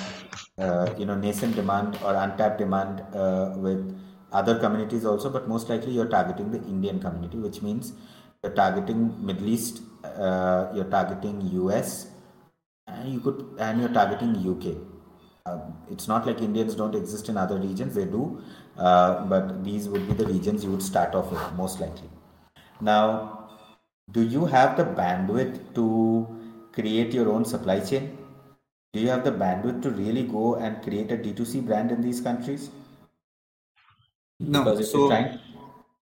[0.57, 3.95] uh, you know, nascent demand or untapped demand uh, with
[4.33, 7.93] other communities also, but most likely you're targeting the Indian community, which means
[8.43, 12.09] you're targeting Middle East, uh, you're targeting US,
[12.87, 14.88] and you could, and you're targeting UK.
[15.49, 18.43] Um, it's not like Indians don't exist in other regions; they do,
[18.77, 22.11] uh, but these would be the regions you would start off with most likely.
[22.81, 23.51] Now,
[24.13, 25.87] do you have the bandwidth to
[26.73, 28.17] create your own supply chain?
[28.93, 32.21] Do you have the bandwidth to really go and create a D2C brand in these
[32.21, 32.71] countries?
[34.41, 34.81] No.
[34.83, 35.11] So,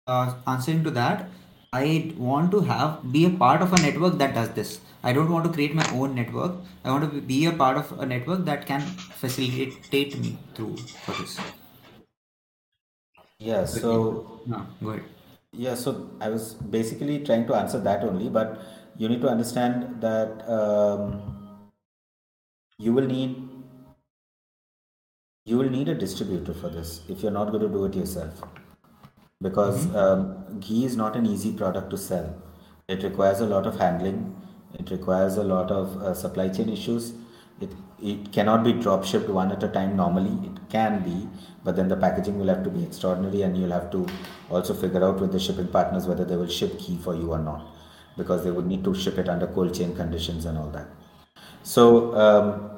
[0.07, 1.29] uh, answering to that,
[1.71, 4.79] I want to have be a part of a network that does this.
[5.03, 6.55] I don't want to create my own network.
[6.83, 11.11] I want to be a part of a network that can facilitate me through for
[11.21, 11.39] this.
[13.37, 15.03] yeah, so No, go ahead.
[15.51, 18.61] Yeah, so I was basically trying to answer that only, but
[18.97, 21.21] you need to understand that um,
[22.77, 23.45] you will need
[25.45, 28.43] you will need a distributor for this if you're not going to do it yourself
[29.41, 32.35] because um, ghee is not an easy product to sell.
[32.87, 34.35] It requires a lot of handling.
[34.73, 37.13] It requires a lot of uh, supply chain issues.
[37.61, 37.71] It
[38.01, 40.47] it cannot be drop shipped one at a time normally.
[40.47, 41.27] It can be,
[41.63, 44.07] but then the packaging will have to be extraordinary, and you'll have to
[44.49, 47.39] also figure out with the shipping partners whether they will ship ghee for you or
[47.39, 47.67] not,
[48.17, 50.87] because they would need to ship it under cold chain conditions and all that.
[51.63, 52.69] So um,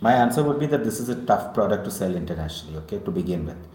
[0.00, 2.78] my answer would be that this is a tough product to sell internationally.
[2.78, 3.66] Okay, to begin with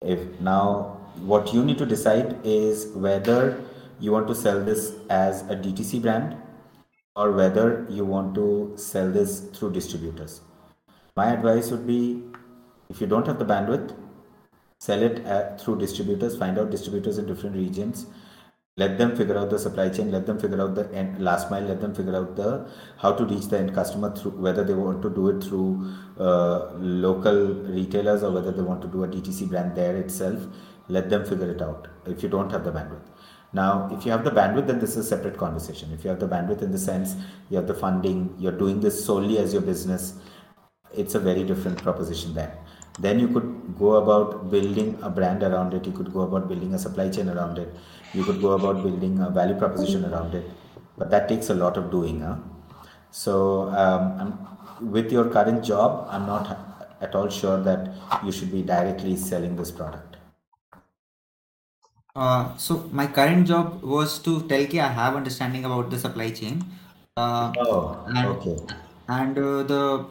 [0.00, 3.62] if now what you need to decide is whether
[4.00, 6.36] you want to sell this as a DTC brand
[7.14, 10.40] or whether you want to sell this through distributors.
[11.16, 12.22] My advice would be
[12.88, 13.94] if you don't have the bandwidth,
[14.78, 18.06] sell it at, through distributors, find out distributors in different regions,
[18.78, 21.62] let them figure out the supply chain, let them figure out the end, last mile,
[21.62, 25.02] let them figure out the how to reach the end customer through whether they want
[25.02, 29.48] to do it through uh, local retailers or whether they want to do a DTC
[29.50, 30.40] brand there itself.
[30.96, 33.08] Let them figure it out if you don't have the bandwidth.
[33.54, 35.92] Now, if you have the bandwidth, then this is a separate conversation.
[35.92, 37.16] If you have the bandwidth in the sense
[37.50, 40.14] you have the funding, you're doing this solely as your business,
[40.94, 42.50] it's a very different proposition then.
[42.98, 46.74] Then you could go about building a brand around it, you could go about building
[46.74, 47.74] a supply chain around it,
[48.12, 50.50] you could go about building a value proposition around it.
[50.98, 52.20] But that takes a lot of doing.
[52.20, 52.36] Huh?
[53.10, 54.48] So, um,
[54.80, 59.56] with your current job, I'm not at all sure that you should be directly selling
[59.56, 60.11] this product.
[62.14, 66.30] Uh, so my current job was to tell ki I have understanding about the supply
[66.30, 66.64] chain.
[67.16, 68.56] Uh, Oh, and okay.
[69.08, 70.04] and uh, the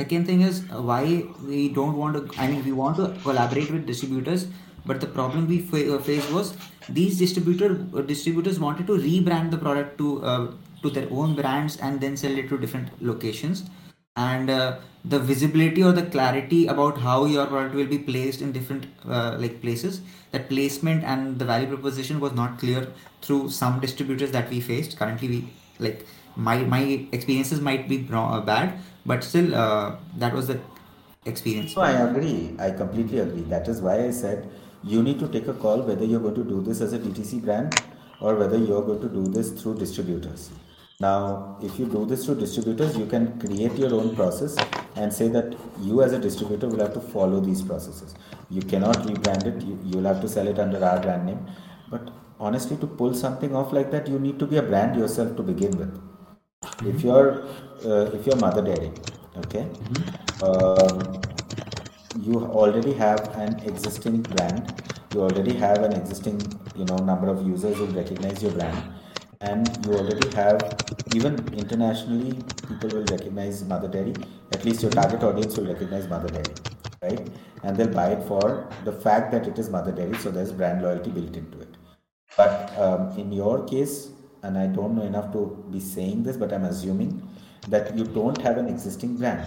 [0.00, 2.40] second thing is uh, why we don't want to.
[2.40, 4.46] I mean, we want to collaborate with distributors,
[4.84, 6.56] but the problem we fa- uh, faced was
[6.88, 10.46] these distributor uh, distributors wanted to rebrand the product to uh,
[10.82, 13.64] to their own brands and then sell it to different locations
[14.16, 18.52] and uh, the visibility or the clarity about how your product will be placed in
[18.52, 20.00] different uh, like places
[20.30, 22.86] that placement and the value proposition was not clear
[23.22, 25.48] through some distributors that we faced currently we
[25.78, 26.06] like
[26.36, 30.58] my my experiences might be uh, bad but still uh, that was the
[31.26, 32.54] experience So I agree.
[32.58, 33.42] I completely agree.
[33.42, 34.48] That is why I said
[34.82, 37.42] you need to take a call whether you're going to do this as a DTC
[37.42, 37.80] brand
[38.20, 40.50] or whether you're going to do this through distributors.
[41.00, 44.56] Now, if you do this through distributors, you can create your own process
[44.96, 48.14] and say that you as a distributor will have to follow these processes.
[48.48, 49.62] You cannot rebrand it.
[49.62, 51.46] You, you'll have to sell it under our brand name.
[51.90, 55.36] But honestly, to pull something off like that, you need to be a brand yourself
[55.36, 56.00] to begin with
[56.82, 57.44] if you're
[57.84, 58.90] uh, if you're mother dairy
[59.36, 59.66] okay
[60.42, 61.20] um,
[62.20, 64.82] you already have an existing brand
[65.12, 66.40] you already have an existing
[66.76, 68.82] you know number of users who recognize your brand
[69.40, 70.60] and you already have
[71.14, 72.32] even internationally
[72.68, 74.14] people will recognize mother dairy
[74.52, 76.54] at least your target audience will recognize mother dairy
[77.04, 77.28] right?
[77.62, 80.82] And they'll buy it for the fact that it is mother dairy so there's brand
[80.82, 81.76] loyalty built into it.
[82.36, 84.10] But um, in your case,
[84.42, 87.22] and I don't know enough to be saying this, but I'm assuming
[87.68, 89.46] that you don't have an existing brand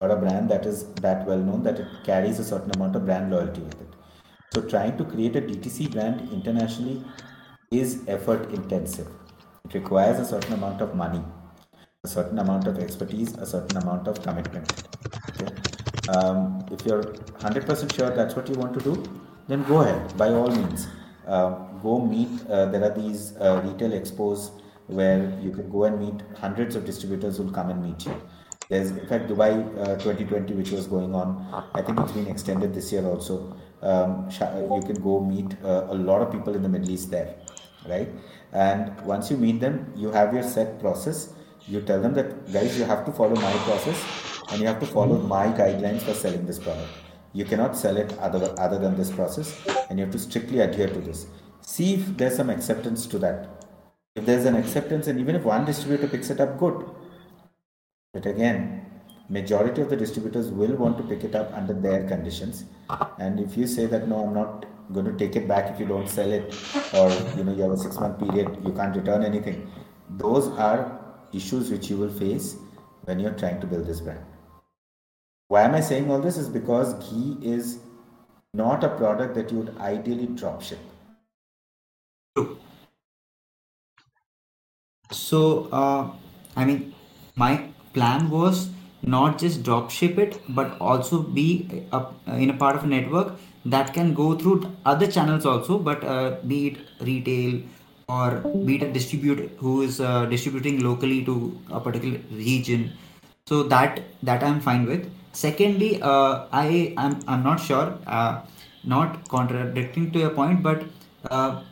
[0.00, 3.04] or a brand that is that well known that it carries a certain amount of
[3.04, 3.88] brand loyalty with it.
[4.52, 7.02] So trying to create a DTC brand internationally
[7.70, 9.06] is effort intensive.
[9.64, 11.22] It requires a certain amount of money,
[12.02, 14.72] a certain amount of expertise, a certain amount of commitment.
[15.30, 15.54] Okay?
[16.08, 19.04] Um, if you're 100% sure that's what you want to do,
[19.46, 20.88] then go ahead by all means.
[21.28, 21.50] Uh,
[21.80, 22.28] go meet.
[22.48, 24.50] Uh, there are these uh, retail expos
[24.88, 28.20] where you can go and meet hundreds of distributors who will come and meet you.
[28.68, 31.66] There's in fact Dubai uh, 2020, which was going on.
[31.74, 33.56] I think it's been extended this year also.
[33.82, 37.34] Um, you can go meet uh, a lot of people in the Middle East there,
[37.88, 38.08] right?
[38.52, 41.32] And once you meet them, you have your set process.
[41.66, 44.02] You tell them that guys, you have to follow my process
[44.50, 46.88] and you have to follow my guidelines for selling this product.
[47.32, 50.88] You cannot sell it other, other than this process, and you have to strictly adhere
[50.88, 51.26] to this.
[51.60, 53.64] See if there's some acceptance to that.
[54.16, 56.90] If there's an acceptance, and even if one distributor picks it up, good.
[58.12, 58.84] But again,
[59.28, 62.64] majority of the distributors will want to pick it up under their conditions.
[63.18, 65.86] And if you say that no, I'm not going to take it back if you
[65.86, 66.54] don't sell it,
[66.94, 69.70] or you know you have a six month period, you can't return anything.
[70.08, 71.00] Those are
[71.32, 72.56] issues which you will face
[73.04, 74.24] when you're trying to build this brand.
[75.48, 76.36] Why am I saying all this?
[76.36, 77.78] Is because ghee is
[78.54, 80.78] not a product that you would ideally drop ship.
[85.12, 86.10] So, uh,
[86.56, 86.94] I mean,
[87.36, 88.70] my plan was
[89.02, 93.32] not just drop ship it, but also be a, in a part of a network
[93.64, 97.60] that can go through other channels also, but uh, be it retail
[98.08, 98.30] or
[98.64, 102.92] be it a distributor who is uh, distributing locally to a particular region.
[103.46, 105.10] So that that I'm fine with.
[105.32, 108.42] Secondly, uh, I I'm, I'm not sure, uh,
[108.84, 110.84] not contradicting to your point, but
[111.30, 111.62] uh,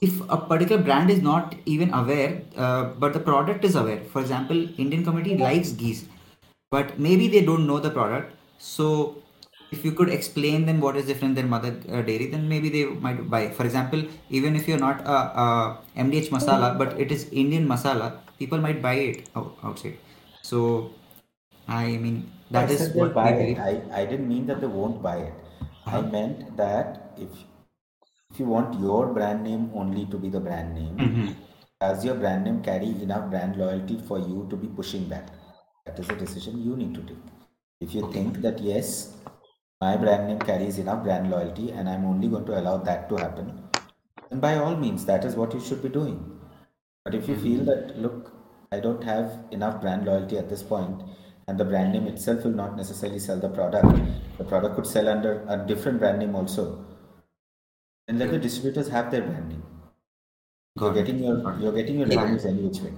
[0.00, 4.00] if a particular brand is not even aware, uh, but the product is aware.
[4.04, 6.04] For example, Indian community likes geese,
[6.70, 8.34] but maybe they don't know the product.
[8.58, 9.22] So
[9.70, 12.84] if you could explain them what is different than mother uh, dairy, then maybe they
[12.86, 13.50] might buy.
[13.50, 18.18] For example, even if you're not a, a MDH masala, but it is Indian masala,
[18.38, 19.98] people might buy it outside.
[20.42, 20.90] So
[21.68, 23.58] I mean that I is what buy it.
[23.58, 25.34] I, I didn't mean that they won't buy it.
[25.86, 26.02] I Uh-huh.
[26.02, 27.30] meant that if
[28.30, 31.34] if you want your brand name only to be the brand name, Mhm.
[31.80, 35.30] does your brand name carry enough brand loyalty for you to be pushing that?
[35.86, 37.24] That is a decision you need to take.
[37.80, 38.92] If you think that yes,
[39.80, 43.16] my brand name carries enough brand loyalty and I'm only going to allow that to
[43.16, 43.62] happen,
[44.28, 46.38] then by all means, that is what you should be doing.
[47.04, 47.44] But if you mm-hmm.
[47.44, 48.32] feel that, look,
[48.70, 51.02] I don't have enough brand loyalty at this point,
[51.46, 53.88] and the brand name itself will not necessarily sell the product,
[54.36, 56.84] the product could sell under a different brand name also,
[58.06, 59.62] and let the distributors have their brand name.
[60.78, 60.94] You're it.
[60.94, 62.20] getting your you're getting your Yeah.
[62.20, 62.92] revenues any which way.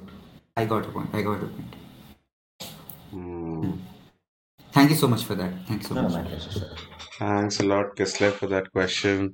[0.56, 1.14] I got a point.
[1.14, 1.76] I got a point.
[3.10, 3.70] Hmm.
[4.80, 5.52] Thank you so much for that.
[5.66, 6.14] Thanks so No, no, much.
[6.14, 6.50] my pleasure.
[6.50, 6.70] Sure.
[7.18, 9.30] Thanks a lot, Kislev, for that question.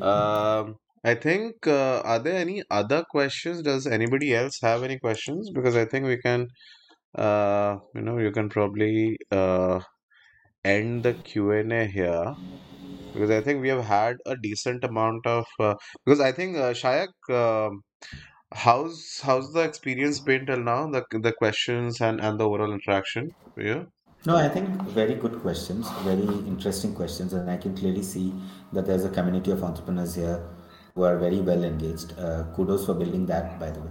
[0.00, 3.62] Um, I think, uh, are there any other questions?
[3.62, 5.50] Does anybody else have any questions?
[5.50, 6.48] Because I think we can,
[7.16, 9.80] uh, you know, you can probably uh,
[10.64, 12.34] end the Q&A here.
[13.12, 15.74] Because I think we have had a decent amount of, uh,
[16.04, 17.82] because I think, uh, Shayak, um
[18.54, 20.88] how's how's the experience been till now?
[20.90, 23.92] The the questions and and the overall interaction for you?
[24.26, 28.34] No, I think very good questions, very interesting questions, and I can clearly see
[28.72, 30.42] that there's a community of entrepreneurs here
[30.96, 32.18] who are very well engaged.
[32.18, 33.90] Uh, kudos for building that, by the way.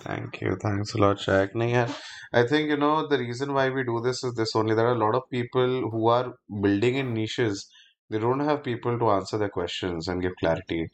[0.00, 0.56] Thank you.
[0.60, 1.54] Thanks a lot, Jack.
[1.54, 1.92] Nahi, yeah,
[2.32, 4.74] I think, you know, the reason why we do this is this only.
[4.74, 7.68] There are a lot of people who are building in niches.
[8.10, 10.90] They don't have people to answer their questions and give clarity.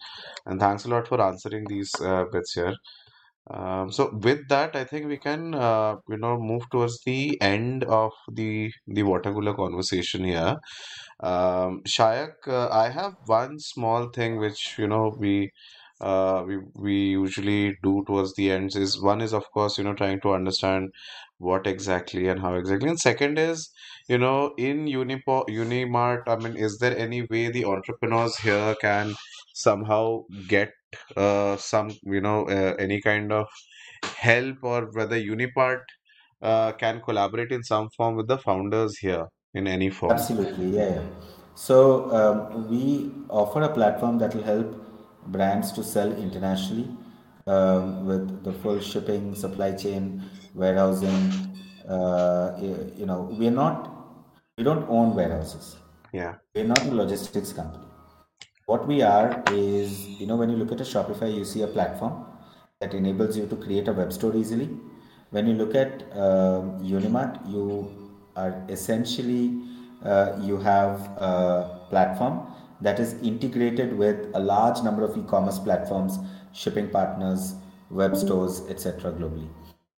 [0.46, 2.74] And thanks a lot for answering these uh, bits here.
[3.50, 7.84] Um, so with that, I think we can, uh, you know, move towards the end
[7.84, 10.56] of the the water cooler conversation here.
[11.20, 15.50] Um, Shayak, uh, I have one small thing which, you know, we
[16.00, 19.94] uh, we we usually do towards the ends is one is of course, you know,
[19.94, 20.90] trying to understand
[21.38, 22.88] what exactly and how exactly.
[22.88, 23.70] And second is,
[24.08, 29.14] you know, in Unipo Eunimart, I mean, is there any way the entrepreneurs here can
[29.54, 30.70] somehow get
[31.16, 33.46] uh, some, you know, uh, any kind of
[34.16, 35.82] help or whether Eunimart
[36.42, 40.12] uh, can collaborate in some form with the founders here in any form?
[40.12, 41.02] Absolutely, yeah, yeah.
[41.54, 44.74] So um, we offer a platform that will help
[45.28, 46.88] brands to sell internationally
[47.46, 50.22] um, with the full shipping, supply chain,
[50.54, 51.32] warehousing.
[51.88, 52.52] Uh,
[52.96, 53.90] you know, we're not,
[54.58, 55.76] we don't own warehouses.
[56.12, 56.34] Yeah.
[56.54, 57.84] We're not a logistics company.
[58.66, 61.66] What we are is, you know, when you look at a Shopify, you see a
[61.66, 62.24] platform
[62.80, 64.70] that enables you to create a web store easily.
[65.30, 67.66] When you look at um Eunimart, you
[68.36, 69.60] are essentially
[70.02, 71.00] uh, you have
[71.30, 72.40] a platform
[72.80, 76.18] that is integrated with a large number of e-commerce platforms,
[76.52, 77.54] shipping partners,
[77.90, 79.12] web stores, etc.
[79.12, 79.48] globally.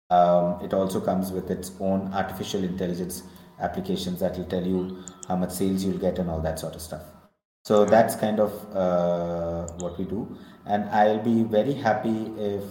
[0.09, 3.23] Um, it also comes with its own artificial intelligence
[3.59, 6.81] applications that will tell you how much sales you'll get and all that sort of
[6.81, 7.16] stuff.
[7.67, 10.37] So that's kind of uh, what we do.
[10.65, 12.63] And I'll be very happy if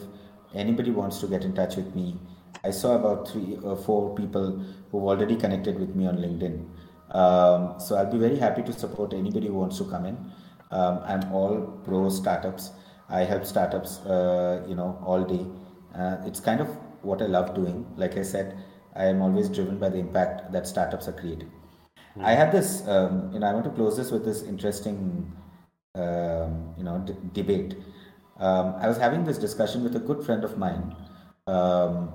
[0.54, 2.18] anybody wants to get in touch with me.
[2.64, 4.58] I saw about three or four people
[4.90, 6.64] who've already connected with me on LinkedIn.
[7.14, 10.16] Um, so I'll be very happy to support anybody who wants to come in.
[10.70, 12.70] Um, I'm all pro startups.
[13.10, 15.44] I help startups, uh, you know, all day.
[15.94, 16.68] Uh, it's kind of
[17.02, 17.86] what I love doing.
[17.96, 21.52] Like I said, I am always driven by the impact that startups are creating.
[22.20, 25.32] I had this, um, you know, I want to close this with this interesting,
[25.94, 27.76] um, you know, d- debate.
[28.38, 30.94] Um, I was having this discussion with a good friend of mine,
[31.46, 32.12] um,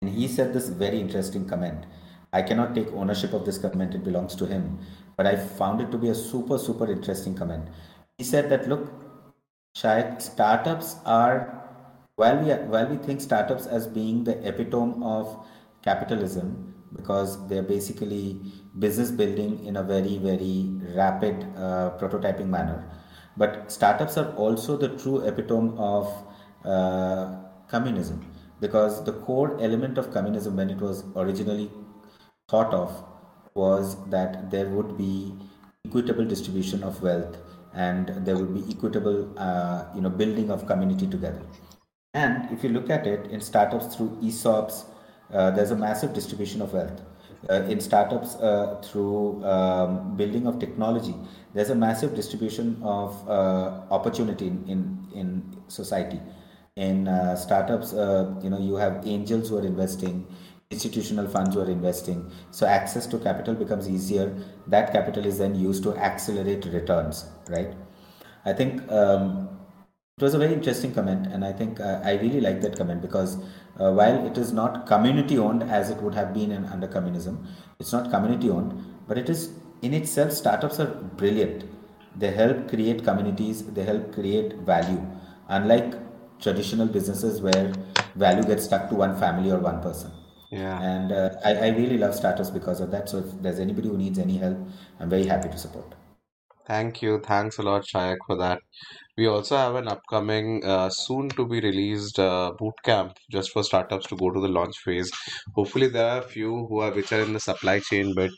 [0.00, 1.86] and he said this very interesting comment
[2.32, 4.78] I cannot take ownership of this comment, it belongs to him.
[5.16, 7.68] But I found it to be a super, super interesting comment.
[8.16, 8.90] He said that, look,
[9.76, 11.62] Shayak, startups are,
[12.16, 15.44] while we, while we think startups as being the epitome of
[15.82, 18.40] capitalism, because they're basically
[18.78, 22.84] business building in a very, very rapid uh, prototyping manner.
[23.36, 26.12] But startups are also the true epitome of
[26.64, 27.36] uh,
[27.68, 28.24] communism
[28.60, 31.70] because the core element of communism when it was originally
[32.48, 33.04] thought of
[33.54, 35.34] was that there would be
[35.86, 37.38] equitable distribution of wealth
[37.74, 41.42] and there would be equitable uh, you know building of community together
[42.14, 44.84] and if you look at it in startups through esops
[45.32, 47.00] there's a massive distribution of wealth.
[47.50, 51.12] Uh, in startups uh, through um, building of technology
[51.54, 56.20] there's a massive distribution of uh, opportunity in, in, in society.
[56.76, 60.24] In uh, startups uh, you know you have angels who are investing
[60.70, 62.30] institutional funds who are investing.
[62.50, 64.34] So access to capital becomes easier.
[64.68, 67.74] That capital is then used to accelerate returns right?
[68.44, 69.48] I think um,
[70.22, 73.02] it was a very interesting comment and i think uh, i really like that comment
[73.06, 73.32] because
[73.80, 77.34] uh, while it is not community owned as it would have been in, under communism
[77.80, 78.72] it's not community owned
[79.08, 79.40] but it is
[79.82, 80.90] in itself startups are
[81.22, 81.64] brilliant
[82.22, 85.02] they help create communities they help create value
[85.48, 85.90] unlike
[86.46, 87.72] traditional businesses where
[88.14, 90.12] value gets stuck to one family or one person
[90.50, 90.78] Yeah.
[90.92, 93.98] and uh, I, I really love startups because of that so if there's anybody who
[94.04, 94.58] needs any help
[95.00, 95.98] i'm very happy to support
[96.66, 97.20] Thank you.
[97.20, 98.60] Thanks a lot, Shayak, for that.
[99.16, 103.62] We also have an upcoming, uh, soon to be released uh, boot camp just for
[103.64, 105.10] startups to go to the launch phase.
[105.54, 108.32] Hopefully, there are a few who are which are in the supply chain bit,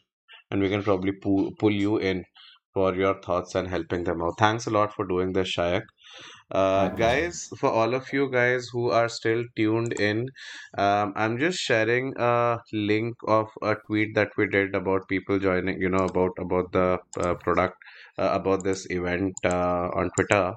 [0.51, 2.25] and we can probably pull pull you in
[2.75, 4.35] for your thoughts and helping them out.
[4.39, 5.83] Thanks a lot for doing this, Shayak.
[6.51, 10.27] Uh, guys, for all of you guys who are still tuned in,
[10.79, 15.81] um, I'm just sharing a link of a tweet that we did about people joining,
[15.81, 17.77] you know, about about the uh, product,
[18.19, 20.55] about this event uh, on Twitter.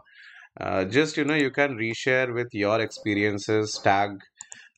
[0.59, 4.19] Uh, just, you know, you can reshare with your experiences, tag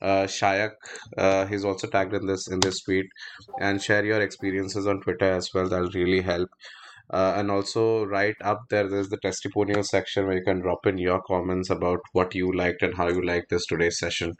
[0.02, 0.72] uh, Shayak,
[1.18, 3.08] uh, he's also tagged in this in this tweet,
[3.60, 5.68] and share your experiences on Twitter as well.
[5.68, 6.50] That'll really help.
[7.12, 10.98] Uh, and also, right up there, there's the testimonial section where you can drop in
[11.00, 14.34] your comments about what you liked and how you liked this today's session.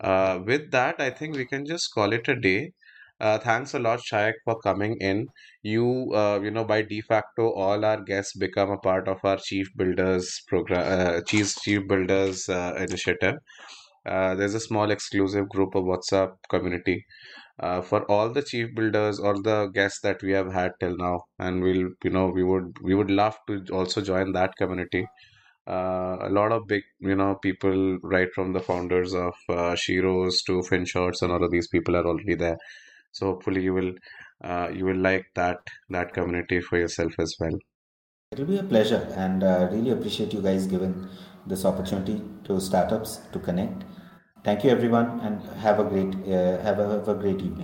[0.00, 2.72] Uh, with that, I think we can just call it a day.
[3.20, 5.26] Uh, thanks a lot, Shayak, for coming in.
[5.62, 9.36] You, uh, you know, by de facto, all our guests become a part of our
[9.38, 13.36] Chief Builders program, uh, Chief Chief Builders uh, initiative.
[14.06, 17.04] Uh, there's a small exclusive group of WhatsApp community
[17.60, 21.24] uh, for all the chief builders, all the guests that we have had till now,
[21.38, 25.06] and we'll, you know, we would we would love to also join that community.
[25.66, 30.44] Uh, a lot of big, you know, people right from the founders of uh, Shiros
[30.46, 32.58] to FinShots and all of these people are already there.
[33.14, 33.92] So hopefully you will
[34.42, 35.58] uh, you will like that
[35.90, 37.58] that community for yourself as well.
[38.32, 41.08] It'll be a pleasure, and uh, really appreciate you guys giving
[41.46, 43.84] this opportunity to startups to connect.
[44.44, 47.62] Thank you, everyone, and have a great uh, have a, have a great evening.